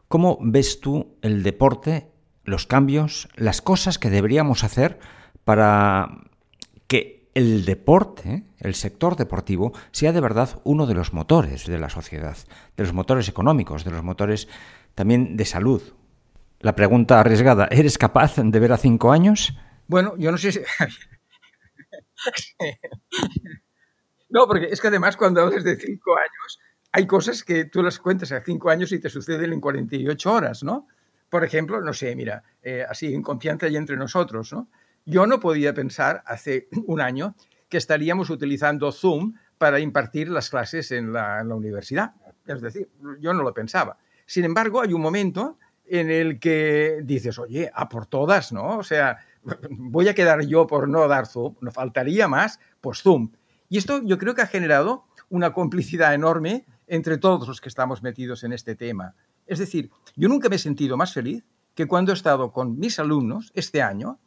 cómo 0.08 0.38
ves 0.40 0.80
tú 0.80 1.16
el 1.22 1.42
deporte 1.42 2.11
los 2.44 2.66
cambios, 2.66 3.28
las 3.36 3.62
cosas 3.62 3.98
que 3.98 4.10
deberíamos 4.10 4.64
hacer 4.64 4.98
para 5.44 6.08
que 6.86 7.30
el 7.34 7.64
deporte, 7.64 8.44
el 8.58 8.74
sector 8.74 9.16
deportivo, 9.16 9.72
sea 9.90 10.12
de 10.12 10.20
verdad 10.20 10.60
uno 10.64 10.86
de 10.86 10.94
los 10.94 11.12
motores 11.12 11.66
de 11.66 11.78
la 11.78 11.88
sociedad, 11.88 12.36
de 12.76 12.82
los 12.82 12.92
motores 12.92 13.28
económicos, 13.28 13.84
de 13.84 13.90
los 13.90 14.02
motores 14.02 14.48
también 14.94 15.36
de 15.36 15.44
salud. 15.44 15.82
La 16.60 16.76
pregunta 16.76 17.20
arriesgada, 17.20 17.68
¿eres 17.70 17.98
capaz 17.98 18.36
de 18.36 18.60
ver 18.60 18.72
a 18.72 18.76
cinco 18.76 19.12
años? 19.12 19.56
Bueno, 19.88 20.14
yo 20.18 20.30
no 20.30 20.38
sé 20.38 20.52
si... 20.52 20.60
no, 24.28 24.46
porque 24.46 24.66
es 24.66 24.80
que 24.80 24.88
además 24.88 25.16
cuando 25.16 25.40
hablas 25.40 25.64
de 25.64 25.76
cinco 25.76 26.16
años, 26.16 26.60
hay 26.92 27.06
cosas 27.06 27.42
que 27.42 27.64
tú 27.64 27.82
las 27.82 27.98
cuentas 27.98 28.30
a 28.32 28.42
cinco 28.44 28.70
años 28.70 28.92
y 28.92 29.00
te 29.00 29.08
suceden 29.08 29.52
en 29.52 29.60
48 29.60 30.32
horas, 30.32 30.62
¿no? 30.62 30.86
Por 31.32 31.44
ejemplo, 31.44 31.80
no 31.80 31.94
sé, 31.94 32.14
mira, 32.14 32.42
eh, 32.62 32.84
así 32.86 33.14
en 33.14 33.22
confianza 33.22 33.66
y 33.66 33.76
entre 33.76 33.96
nosotros, 33.96 34.52
¿no? 34.52 34.68
Yo 35.06 35.26
no 35.26 35.40
podía 35.40 35.72
pensar 35.72 36.22
hace 36.26 36.68
un 36.86 37.00
año 37.00 37.34
que 37.70 37.78
estaríamos 37.78 38.28
utilizando 38.28 38.92
Zoom 38.92 39.32
para 39.56 39.80
impartir 39.80 40.28
las 40.28 40.50
clases 40.50 40.92
en 40.92 41.10
la, 41.10 41.42
universidad. 41.42 42.12
Es 42.44 42.60
decir, 42.60 42.90
yo 43.18 43.32
no 43.32 43.42
lo 43.42 43.54
pensaba. 43.54 43.96
Sin 44.26 44.44
embargo, 44.44 44.82
hay 44.82 44.92
un 44.92 45.00
momento 45.00 45.56
en 45.86 46.10
el 46.10 46.38
que 46.38 47.00
dices, 47.02 47.38
oye, 47.38 47.70
a 47.74 47.88
por 47.88 48.04
todas, 48.04 48.52
¿no? 48.52 48.76
O 48.76 48.82
sea, 48.82 49.16
voy 49.70 50.08
a 50.08 50.14
quedar 50.14 50.42
yo 50.42 50.66
por 50.66 50.86
no 50.86 51.08
dar 51.08 51.26
Zoom, 51.26 51.54
no 51.62 51.70
faltaría 51.70 52.28
más, 52.28 52.60
pues 52.82 53.00
Zoom. 53.00 53.32
Y 53.70 53.78
esto 53.78 54.02
yo 54.04 54.18
creo 54.18 54.34
que 54.34 54.42
ha 54.42 54.46
generado 54.46 55.06
una 55.30 55.54
complicidad 55.54 56.12
enorme 56.12 56.66
entre 56.88 57.16
todos 57.16 57.48
los 57.48 57.62
que 57.62 57.70
estamos 57.70 58.02
metidos 58.02 58.44
en 58.44 58.52
este 58.52 58.74
tema. 58.74 59.14
Es 59.46 59.58
decir, 59.58 59.90
yo 60.16 60.28
nunca 60.28 60.48
me 60.48 60.56
he 60.56 60.58
sentido 60.58 60.96
más 60.96 61.12
feliz 61.12 61.44
que 61.74 61.86
cuando 61.86 62.12
he 62.12 62.14
estado 62.14 62.52
con 62.52 62.78
mis 62.78 62.98
alumnos 62.98 63.50
este 63.54 63.82
año 63.82 64.18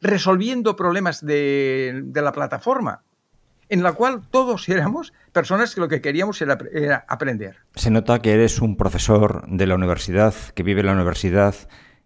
resolviendo 0.00 0.76
problemas 0.76 1.24
de, 1.24 2.04
la 2.14 2.32
plataforma, 2.32 3.02
en 3.68 3.82
la 3.82 3.92
cual 3.92 4.22
todos 4.30 4.68
éramos 4.68 5.12
personas 5.32 5.74
que 5.74 5.80
lo 5.80 5.88
que 5.88 6.00
queríamos 6.00 6.40
era, 6.42 7.04
aprender. 7.08 7.56
Se 7.74 7.90
nota 7.90 8.20
que 8.20 8.32
eres 8.32 8.60
un 8.60 8.76
profesor 8.76 9.44
de 9.48 9.66
la 9.66 9.74
universidad, 9.74 10.34
que 10.54 10.62
vive 10.62 10.80
en 10.80 10.86
la 10.86 10.92
universidad 10.92 11.54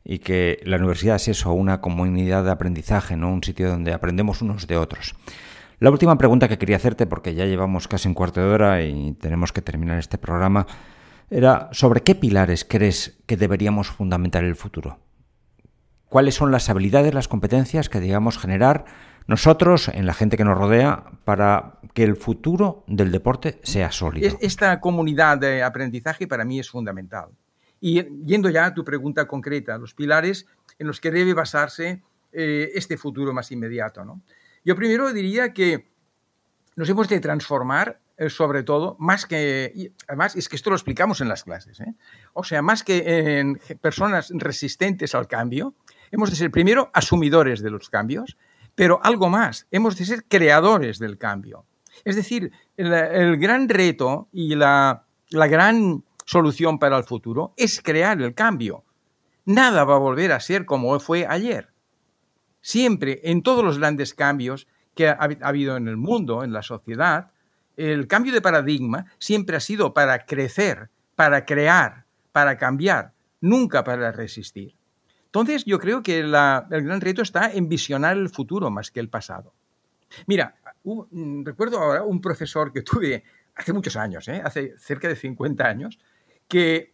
y 0.04 0.20
que 0.20 0.60
la 0.64 0.76
universidad 0.76 1.16
es 1.16 1.28
eso, 1.28 1.52
una 1.52 1.80
comunidad 1.80 2.44
de 2.44 2.50
aprendizaje, 2.50 3.16
¿no? 3.16 3.32
un 3.32 3.42
sitio 3.42 3.68
donde 3.68 3.92
aprendemos 3.92 4.40
unos 4.42 4.66
de 4.66 4.76
otros. 4.76 5.14
La 5.80 5.90
última 5.90 6.18
pregunta 6.18 6.48
que 6.48 6.58
quería 6.58 6.76
hacerte, 6.76 7.06
porque 7.06 7.34
ya 7.34 7.46
llevamos 7.46 7.86
casi 7.86 8.08
un 8.08 8.14
cuarto 8.14 8.40
de 8.40 8.48
hora 8.48 8.82
y 8.82 9.12
tenemos 9.12 9.52
que 9.52 9.62
terminar 9.62 9.98
este 9.98 10.18
programa, 10.18 10.66
era 11.30 11.68
sobre 11.72 12.02
qué 12.02 12.14
pilares 12.14 12.64
crees 12.64 13.18
que 13.26 13.36
deberíamos 13.36 13.88
fundamentar 13.88 14.44
el 14.44 14.56
futuro. 14.56 14.98
cuáles 16.08 16.34
son 16.34 16.50
las 16.50 16.70
habilidades, 16.70 17.12
las 17.12 17.28
competencias 17.28 17.90
que 17.90 18.00
debemos 18.00 18.38
generar 18.38 18.86
nosotros, 19.26 19.88
en 19.88 20.06
la 20.06 20.14
gente 20.14 20.38
que 20.38 20.44
nos 20.44 20.56
rodea, 20.56 21.04
para 21.24 21.80
que 21.92 22.02
el 22.02 22.16
futuro 22.16 22.82
del 22.86 23.12
deporte 23.12 23.60
sea 23.62 23.92
sólido. 23.92 24.38
Esta 24.40 24.80
comunidad 24.80 25.36
de 25.36 25.62
aprendizaje 25.62 26.26
para 26.26 26.46
mí 26.46 26.58
es 26.58 26.70
fundamental. 26.70 27.28
Y 27.78 28.02
yendo 28.24 28.48
ya 28.48 28.66
a 28.66 28.74
tu 28.74 28.84
pregunta 28.84 29.28
concreta, 29.28 29.76
los 29.76 29.92
pilares 29.92 30.46
en 30.78 30.86
los 30.86 30.98
que 30.98 31.10
debe 31.10 31.34
basarse 31.34 32.02
eh, 32.32 32.70
este 32.74 32.96
futuro 32.96 33.34
más 33.34 33.52
inmediato. 33.52 34.02
¿no? 34.02 34.22
Yo 34.64 34.74
primero 34.74 35.12
diría 35.12 35.52
que 35.52 35.88
nos 36.76 36.88
hemos 36.88 37.08
de 37.08 37.20
transformar 37.20 38.00
sobre 38.28 38.64
todo, 38.64 38.96
más 38.98 39.26
que, 39.26 39.92
además 40.08 40.34
es 40.34 40.48
que 40.48 40.56
esto 40.56 40.70
lo 40.70 40.76
explicamos 40.76 41.20
en 41.20 41.28
las 41.28 41.44
clases, 41.44 41.80
¿eh? 41.80 41.94
o 42.32 42.42
sea, 42.42 42.62
más 42.62 42.82
que 42.82 43.38
en 43.38 43.60
personas 43.80 44.30
resistentes 44.34 45.14
al 45.14 45.28
cambio, 45.28 45.74
hemos 46.10 46.30
de 46.30 46.36
ser 46.36 46.50
primero 46.50 46.90
asumidores 46.92 47.62
de 47.62 47.70
los 47.70 47.90
cambios, 47.90 48.36
pero 48.74 49.00
algo 49.02 49.28
más, 49.28 49.66
hemos 49.70 49.96
de 49.96 50.04
ser 50.04 50.24
creadores 50.24 50.98
del 50.98 51.18
cambio. 51.18 51.64
Es 52.04 52.16
decir, 52.16 52.52
el, 52.76 53.36
gran 53.38 53.68
reto 53.68 54.28
y 54.32 54.54
la, 54.54 55.04
la 55.30 55.46
gran 55.46 56.04
solución 56.24 56.78
para 56.78 56.96
el 56.96 57.04
futuro 57.04 57.52
es 57.56 57.80
crear 57.82 58.20
el 58.20 58.34
cambio. 58.34 58.84
Nada 59.44 59.84
va 59.84 59.94
a 59.94 59.98
volver 59.98 60.32
a 60.32 60.40
ser 60.40 60.64
como 60.64 60.98
fue 61.00 61.26
ayer. 61.26 61.70
Siempre, 62.60 63.20
en 63.24 63.42
todos 63.42 63.64
los 63.64 63.78
grandes 63.78 64.14
cambios 64.14 64.66
que 64.94 65.08
ha 65.08 65.18
habido 65.42 65.76
en 65.76 65.88
el 65.88 65.96
mundo, 65.96 66.44
en 66.44 66.52
la 66.52 66.62
sociedad, 66.62 67.30
el 67.78 68.08
cambio 68.08 68.32
de 68.32 68.42
paradigma 68.42 69.06
siempre 69.18 69.56
ha 69.56 69.60
sido 69.60 69.94
para 69.94 70.26
crecer, 70.26 70.90
para 71.14 71.46
crear, 71.46 72.04
para 72.32 72.58
cambiar, 72.58 73.12
nunca 73.40 73.84
para 73.84 74.10
resistir. 74.10 74.74
Entonces, 75.26 75.64
yo 75.64 75.78
creo 75.78 76.02
que 76.02 76.18
el 76.18 76.32
gran 76.32 77.00
reto 77.00 77.22
está 77.22 77.52
en 77.52 77.68
visionar 77.68 78.16
el 78.16 78.30
futuro 78.30 78.70
más 78.70 78.90
que 78.90 78.98
el 78.98 79.08
pasado. 79.08 79.54
Mira, 80.26 80.56
mm, 80.82 81.44
recuerdo 81.44 81.78
ahora 81.78 82.02
un 82.02 82.20
profesor 82.20 82.72
que 82.72 82.82
tuve 82.82 83.22
hace 83.54 83.72
muchos 83.72 83.94
años, 83.96 84.26
¿eh? 84.26 84.42
hace 84.44 84.74
cerca 84.78 85.06
de 85.06 85.14
50 85.14 85.64
años, 85.64 85.98
que 86.48 86.92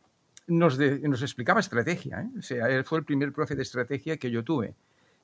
nos, 0.48 0.78
explicaba 0.78 1.60
estrategia. 1.60 2.20
¿eh? 2.20 2.60
Él 2.68 2.84
fue 2.84 2.98
el 2.98 3.04
primer 3.04 3.32
profe 3.32 3.54
de 3.54 3.62
estrategia 3.62 4.18
que 4.18 4.30
yo 4.30 4.44
tuve, 4.44 4.74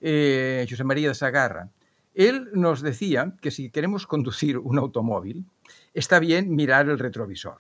eh, 0.01 0.67
José 0.69 0.85
María 0.85 1.09
de 1.09 1.15
Sagarra. 1.15 1.69
Él 2.15 2.49
nos 2.53 2.83
decía 2.83 3.35
que 3.41 3.51
si 3.51 3.71
queremos 3.71 4.07
conducir 4.07 4.59
un 4.59 4.79
automóvil, 4.79 5.47
está 5.95 6.19
bien 6.19 6.55
mirar 6.55 6.89
el 6.89 6.99
retrovisor, 6.99 7.59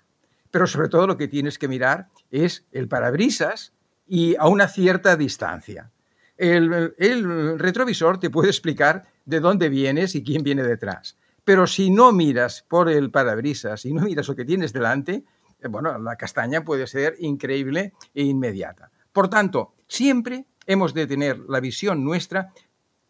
pero 0.50 0.66
sobre 0.66 0.88
todo 0.88 1.06
lo 1.06 1.16
que 1.16 1.28
tienes 1.28 1.58
que 1.58 1.68
mirar 1.68 2.08
es 2.30 2.66
el 2.72 2.88
parabrisas 2.88 3.72
y 4.06 4.34
a 4.36 4.48
una 4.48 4.66
cierta 4.68 5.16
distancia. 5.16 5.90
El, 6.36 7.58
retrovisor 7.58 8.18
te 8.18 8.30
puede 8.30 8.48
explicar 8.48 9.04
de 9.26 9.40
dónde 9.40 9.68
vienes 9.68 10.14
y 10.14 10.24
quién 10.24 10.42
viene 10.42 10.62
detrás. 10.62 11.18
Pero 11.44 11.66
si 11.66 11.90
no 11.90 12.12
miras 12.12 12.64
por 12.66 12.88
el 12.88 13.10
parabrisas 13.10 13.84
y 13.84 13.92
no 13.92 14.02
miras 14.02 14.26
lo 14.26 14.34
que 14.34 14.44
tienes 14.44 14.72
delante, 14.72 15.24
eh, 15.60 15.68
bueno, 15.68 15.98
la 15.98 16.16
castaña 16.16 16.64
puede 16.64 16.86
ser 16.86 17.14
increíble 17.18 17.92
e 18.14 18.24
inmediata. 18.24 18.90
Por 19.12 19.28
tanto, 19.28 19.74
siempre 19.86 20.46
hemos 20.66 20.94
de 20.94 21.06
tener 21.06 21.38
la 21.48 21.60
visión 21.60 22.04
nuestra 22.04 22.52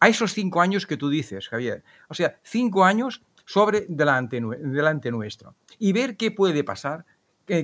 a 0.00 0.08
esos 0.08 0.32
cinco 0.32 0.60
años 0.60 0.86
que 0.86 0.96
tú 0.96 1.08
dices, 1.08 1.48
Javier. 1.48 1.84
O 2.08 2.14
sea, 2.14 2.38
cinco 2.42 2.84
años 2.84 3.22
sobre 3.44 3.86
delante, 3.88 4.40
nuestro 5.10 5.54
y 5.78 5.92
ver 5.92 6.16
qué 6.16 6.30
puede 6.30 6.64
pasar, 6.64 7.04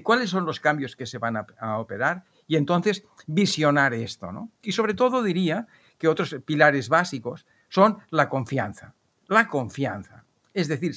cuáles 0.02 0.30
son 0.30 0.44
los 0.44 0.60
cambios 0.60 0.96
que 0.96 1.06
se 1.06 1.18
van 1.18 1.36
a 1.36 1.78
operar 1.78 2.24
y 2.46 2.56
entonces 2.56 3.04
visionar 3.26 3.94
esto. 3.94 4.32
¿no? 4.32 4.50
Y 4.62 4.72
sobre 4.72 4.94
todo 4.94 5.22
diría 5.22 5.66
que 5.98 6.08
otros 6.08 6.36
pilares 6.44 6.88
básicos 6.88 7.46
son 7.68 7.98
la 8.10 8.28
confianza. 8.28 8.94
La 9.28 9.48
confianza. 9.48 10.24
Es 10.54 10.68
decir, 10.68 10.94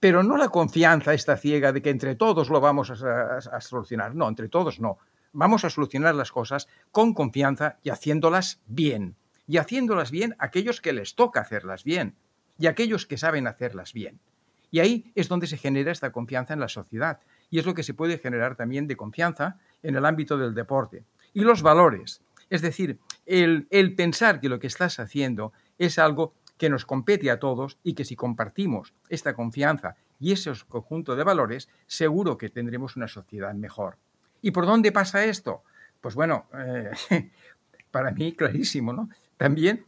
pero 0.00 0.22
no 0.22 0.36
la 0.36 0.48
confianza 0.48 1.12
esta 1.12 1.36
ciega 1.36 1.72
de 1.72 1.82
que 1.82 1.90
entre 1.90 2.14
todos 2.14 2.48
lo 2.48 2.60
vamos 2.60 2.90
a, 2.90 3.60
solucionar. 3.60 4.14
No, 4.14 4.28
entre 4.28 4.48
todos 4.48 4.80
no. 4.80 4.98
Vamos 5.32 5.64
a 5.64 5.70
solucionar 5.70 6.14
las 6.14 6.32
cosas 6.32 6.68
con 6.90 7.12
confianza 7.12 7.78
y 7.82 7.90
haciéndolas 7.90 8.62
bien. 8.66 9.16
Y 9.46 9.58
haciéndolas 9.58 10.10
bien 10.10 10.34
aquellos 10.38 10.80
que 10.80 10.92
les 10.92 11.14
toca 11.14 11.40
hacerlas 11.40 11.84
bien 11.84 12.14
y 12.58 12.66
aquellos 12.66 13.06
que 13.06 13.18
saben 13.18 13.46
hacerlas 13.46 13.92
bien. 13.92 14.20
Y 14.70 14.80
ahí 14.80 15.12
es 15.14 15.28
donde 15.28 15.46
se 15.46 15.56
genera 15.56 15.92
esta 15.92 16.10
confianza 16.10 16.54
en 16.54 16.60
la 16.60 16.68
sociedad. 16.68 17.20
Y 17.50 17.58
es 17.58 17.66
lo 17.66 17.74
que 17.74 17.82
se 17.82 17.94
puede 17.94 18.18
generar 18.18 18.56
también 18.56 18.88
de 18.88 18.96
confianza 18.96 19.58
en 19.82 19.94
el 19.96 20.04
ámbito 20.04 20.36
del 20.36 20.54
deporte. 20.54 21.04
Y 21.32 21.42
los 21.42 21.62
valores, 21.62 22.22
es 22.50 22.62
decir, 22.62 22.98
el, 23.26 23.66
pensar 23.96 24.40
que 24.40 24.48
lo 24.48 24.58
que 24.58 24.66
estás 24.66 24.98
haciendo 24.98 25.52
es 25.78 25.98
algo 25.98 26.34
que 26.58 26.68
nos 26.68 26.86
compete 26.86 27.30
a 27.30 27.38
todos 27.38 27.78
y 27.82 27.94
que 27.94 28.04
si 28.04 28.16
compartimos 28.16 28.94
esta 29.08 29.34
confianza 29.34 29.96
y 30.20 30.32
ese 30.32 30.52
conjunto 30.68 31.16
de 31.16 31.24
valores, 31.24 31.68
seguro 31.86 32.38
que 32.38 32.48
tendremos 32.48 32.96
una 32.96 33.08
sociedad 33.08 33.54
mejor. 33.54 33.96
¿Y 34.40 34.52
por 34.52 34.66
dónde 34.66 34.92
pasa 34.92 35.24
esto? 35.24 35.62
Pues 36.00 36.14
bueno, 36.14 36.46
eh, 36.56 36.90
para 37.90 38.10
mí 38.10 38.32
clarísimo, 38.34 38.92
¿no? 38.92 39.08
También 39.44 39.84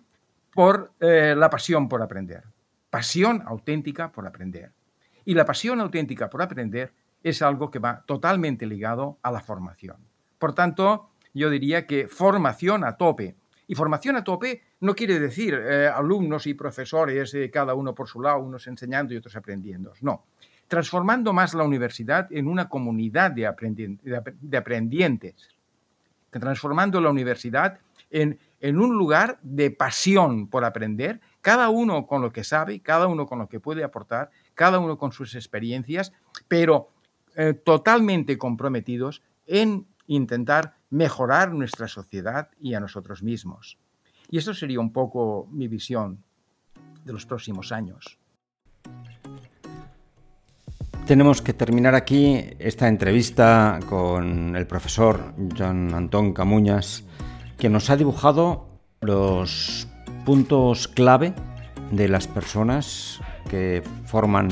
por 0.52 0.92
eh, 1.00 1.34
la 1.34 1.48
pasión 1.48 1.88
por 1.88 2.02
aprender. 2.02 2.44
Pasión 2.90 3.42
auténtica 3.46 4.12
por 4.12 4.26
aprender. 4.26 4.70
Y 5.24 5.32
la 5.32 5.46
pasión 5.46 5.80
auténtica 5.80 6.28
por 6.28 6.42
aprender 6.42 6.92
es 7.22 7.40
algo 7.40 7.70
que 7.70 7.78
va 7.78 8.04
totalmente 8.04 8.66
ligado 8.66 9.16
a 9.22 9.30
la 9.30 9.40
formación. 9.40 9.96
Por 10.38 10.54
tanto, 10.54 11.08
yo 11.32 11.48
diría 11.48 11.86
que 11.86 12.06
formación 12.06 12.84
a 12.84 12.98
tope. 12.98 13.34
Y 13.66 13.74
formación 13.74 14.16
a 14.16 14.24
tope 14.24 14.60
no 14.80 14.94
quiere 14.94 15.18
decir 15.18 15.54
eh, 15.54 15.88
alumnos 15.88 16.46
y 16.46 16.52
profesores, 16.52 17.32
eh, 17.32 17.50
cada 17.50 17.72
uno 17.72 17.94
por 17.94 18.08
su 18.08 18.20
lado, 18.20 18.40
unos 18.40 18.66
enseñando 18.66 19.14
y 19.14 19.16
otros 19.16 19.36
aprendiendo. 19.36 19.94
No. 20.02 20.26
Transformando 20.68 21.32
más 21.32 21.54
la 21.54 21.64
universidad 21.64 22.30
en 22.30 22.46
una 22.46 22.68
comunidad 22.68 23.30
de, 23.30 23.50
de 24.38 24.56
aprendientes. 24.58 25.48
Transformando 26.30 27.00
la 27.00 27.08
universidad 27.08 27.78
en, 28.10 28.38
en 28.60 28.80
un 28.80 28.96
lugar 28.96 29.38
de 29.42 29.70
pasión 29.70 30.48
por 30.48 30.64
aprender, 30.64 31.20
cada 31.40 31.68
uno 31.68 32.06
con 32.06 32.22
lo 32.22 32.32
que 32.32 32.44
sabe, 32.44 32.80
cada 32.80 33.06
uno 33.06 33.26
con 33.26 33.38
lo 33.38 33.48
que 33.48 33.60
puede 33.60 33.84
aportar, 33.84 34.30
cada 34.54 34.78
uno 34.78 34.98
con 34.98 35.12
sus 35.12 35.34
experiencias, 35.34 36.12
pero 36.48 36.90
eh, 37.36 37.52
totalmente 37.54 38.38
comprometidos 38.38 39.22
en 39.46 39.86
intentar 40.06 40.76
mejorar 40.90 41.52
nuestra 41.52 41.88
sociedad 41.88 42.50
y 42.60 42.74
a 42.74 42.80
nosotros 42.80 43.22
mismos. 43.22 43.78
Y 44.30 44.38
eso 44.38 44.54
sería 44.54 44.80
un 44.80 44.92
poco 44.92 45.48
mi 45.50 45.68
visión 45.68 46.24
de 47.04 47.12
los 47.12 47.26
próximos 47.26 47.72
años. 47.72 48.18
Tenemos 51.06 51.40
que 51.40 51.52
terminar 51.52 51.94
aquí 51.94 52.42
esta 52.58 52.88
entrevista 52.88 53.78
con 53.88 54.56
el 54.56 54.66
profesor 54.66 55.34
John 55.56 55.94
Antón 55.94 56.32
Camuñas, 56.32 57.04
que 57.58 57.68
nos 57.68 57.90
ha 57.90 57.96
dibujado 57.96 58.68
los 59.00 59.88
puntos 60.24 60.88
clave 60.88 61.34
de 61.90 62.08
las 62.08 62.26
personas 62.26 63.20
que 63.48 63.82
forman, 64.04 64.48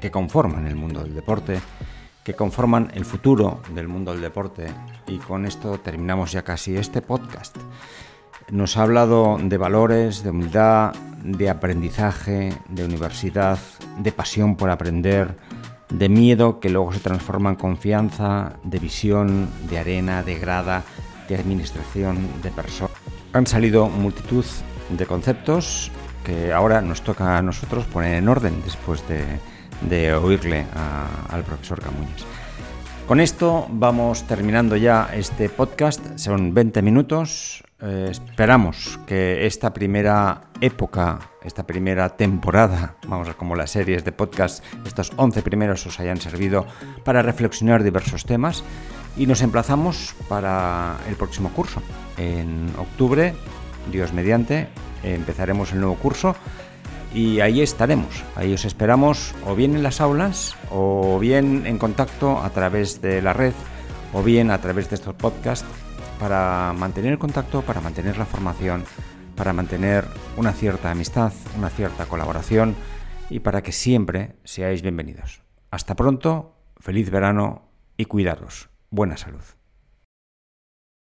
que 0.00 0.10
conforman 0.10 0.66
el 0.66 0.76
mundo 0.76 1.02
del 1.02 1.14
deporte 1.14 1.60
que 2.24 2.34
conforman 2.34 2.90
el 2.94 3.04
futuro 3.04 3.60
del 3.74 3.88
mundo 3.88 4.12
del 4.12 4.20
deporte. 4.20 4.66
Y 5.06 5.18
con 5.18 5.44
esto 5.44 5.78
terminamos 5.78 6.32
ya 6.32 6.42
casi 6.42 6.76
este 6.76 7.02
podcast. 7.02 7.56
Nos 8.50 8.76
ha 8.76 8.82
hablado 8.82 9.38
de 9.42 9.56
valores, 9.56 10.22
de 10.22 10.30
humildad, 10.30 10.94
de 11.24 11.50
aprendizaje, 11.50 12.52
de 12.68 12.84
universidad, 12.84 13.58
de 13.98 14.12
pasión 14.12 14.56
por 14.56 14.70
aprender, 14.70 15.36
de 15.88 16.08
miedo 16.08 16.60
que 16.60 16.70
luego 16.70 16.92
se 16.92 17.00
transforma 17.00 17.50
en 17.50 17.56
confianza, 17.56 18.54
de 18.64 18.78
visión, 18.78 19.48
de 19.68 19.78
arena, 19.78 20.22
de 20.22 20.38
grada, 20.38 20.82
de 21.36 21.42
administración, 21.42 22.28
de 22.42 22.50
persona. 22.50 22.90
Han 23.32 23.46
salido 23.46 23.88
multitud 23.88 24.44
de 24.90 25.06
conceptos 25.06 25.90
que 26.24 26.52
ahora 26.52 26.80
nos 26.80 27.02
toca 27.02 27.38
a 27.38 27.42
nosotros 27.42 27.84
poner 27.86 28.14
en 28.14 28.28
orden 28.28 28.62
después 28.64 29.06
de 29.08 29.24
de 29.88 30.14
oírle 30.14 30.66
al 31.30 31.42
profesor 31.44 31.80
Camuñas. 31.80 32.24
Con 33.06 33.20
esto 33.20 33.66
vamos 33.68 34.26
terminando 34.26 34.76
ya 34.76 35.10
este 35.12 35.48
podcast, 35.48 36.18
son 36.18 36.54
20 36.54 36.82
minutos. 36.82 37.64
Eh, 37.80 38.08
esperamos 38.10 39.00
que 39.06 39.44
esta 39.44 39.72
primera 39.74 40.42
época, 40.60 41.18
esta 41.42 41.66
primera 41.66 42.10
temporada, 42.10 42.94
vamos 43.08 43.28
a 43.28 43.34
como 43.34 43.56
las 43.56 43.72
series 43.72 44.04
de 44.04 44.12
podcast, 44.12 44.64
estos 44.86 45.12
11 45.16 45.42
primeros 45.42 45.84
os 45.84 45.98
hayan 45.98 46.20
servido 46.20 46.64
para 47.04 47.22
reflexionar 47.22 47.82
diversos 47.82 48.24
temas 48.24 48.62
y 49.16 49.26
nos 49.26 49.42
emplazamos 49.42 50.14
para 50.28 50.96
el 51.08 51.16
próximo 51.16 51.50
curso. 51.50 51.82
En 52.16 52.72
octubre, 52.78 53.34
Dios 53.90 54.12
mediante, 54.12 54.68
empezaremos 55.02 55.72
el 55.72 55.80
nuevo 55.80 55.96
curso 55.96 56.36
y 57.14 57.40
ahí 57.40 57.60
estaremos. 57.60 58.22
Ahí 58.36 58.54
os 58.54 58.64
esperamos 58.64 59.34
o 59.46 59.54
bien 59.54 59.74
en 59.74 59.82
las 59.82 60.00
aulas 60.00 60.56
o 60.70 61.18
bien 61.18 61.66
en 61.66 61.78
contacto 61.78 62.38
a 62.42 62.50
través 62.50 63.02
de 63.02 63.20
la 63.22 63.32
red 63.32 63.52
o 64.12 64.22
bien 64.22 64.50
a 64.50 64.58
través 64.58 64.88
de 64.88 64.96
estos 64.96 65.14
podcasts 65.14 65.66
para 66.18 66.72
mantener 66.76 67.12
el 67.12 67.18
contacto, 67.18 67.62
para 67.62 67.80
mantener 67.80 68.16
la 68.16 68.26
formación, 68.26 68.84
para 69.36 69.52
mantener 69.52 70.06
una 70.36 70.52
cierta 70.52 70.90
amistad, 70.90 71.32
una 71.58 71.68
cierta 71.70 72.06
colaboración 72.06 72.76
y 73.28 73.40
para 73.40 73.62
que 73.62 73.72
siempre 73.72 74.36
seáis 74.44 74.82
bienvenidos. 74.82 75.42
Hasta 75.70 75.96
pronto, 75.96 76.54
feliz 76.78 77.10
verano 77.10 77.68
y 77.96 78.04
cuidaros. 78.04 78.71
Buena 78.92 79.16
salud. 79.16 79.61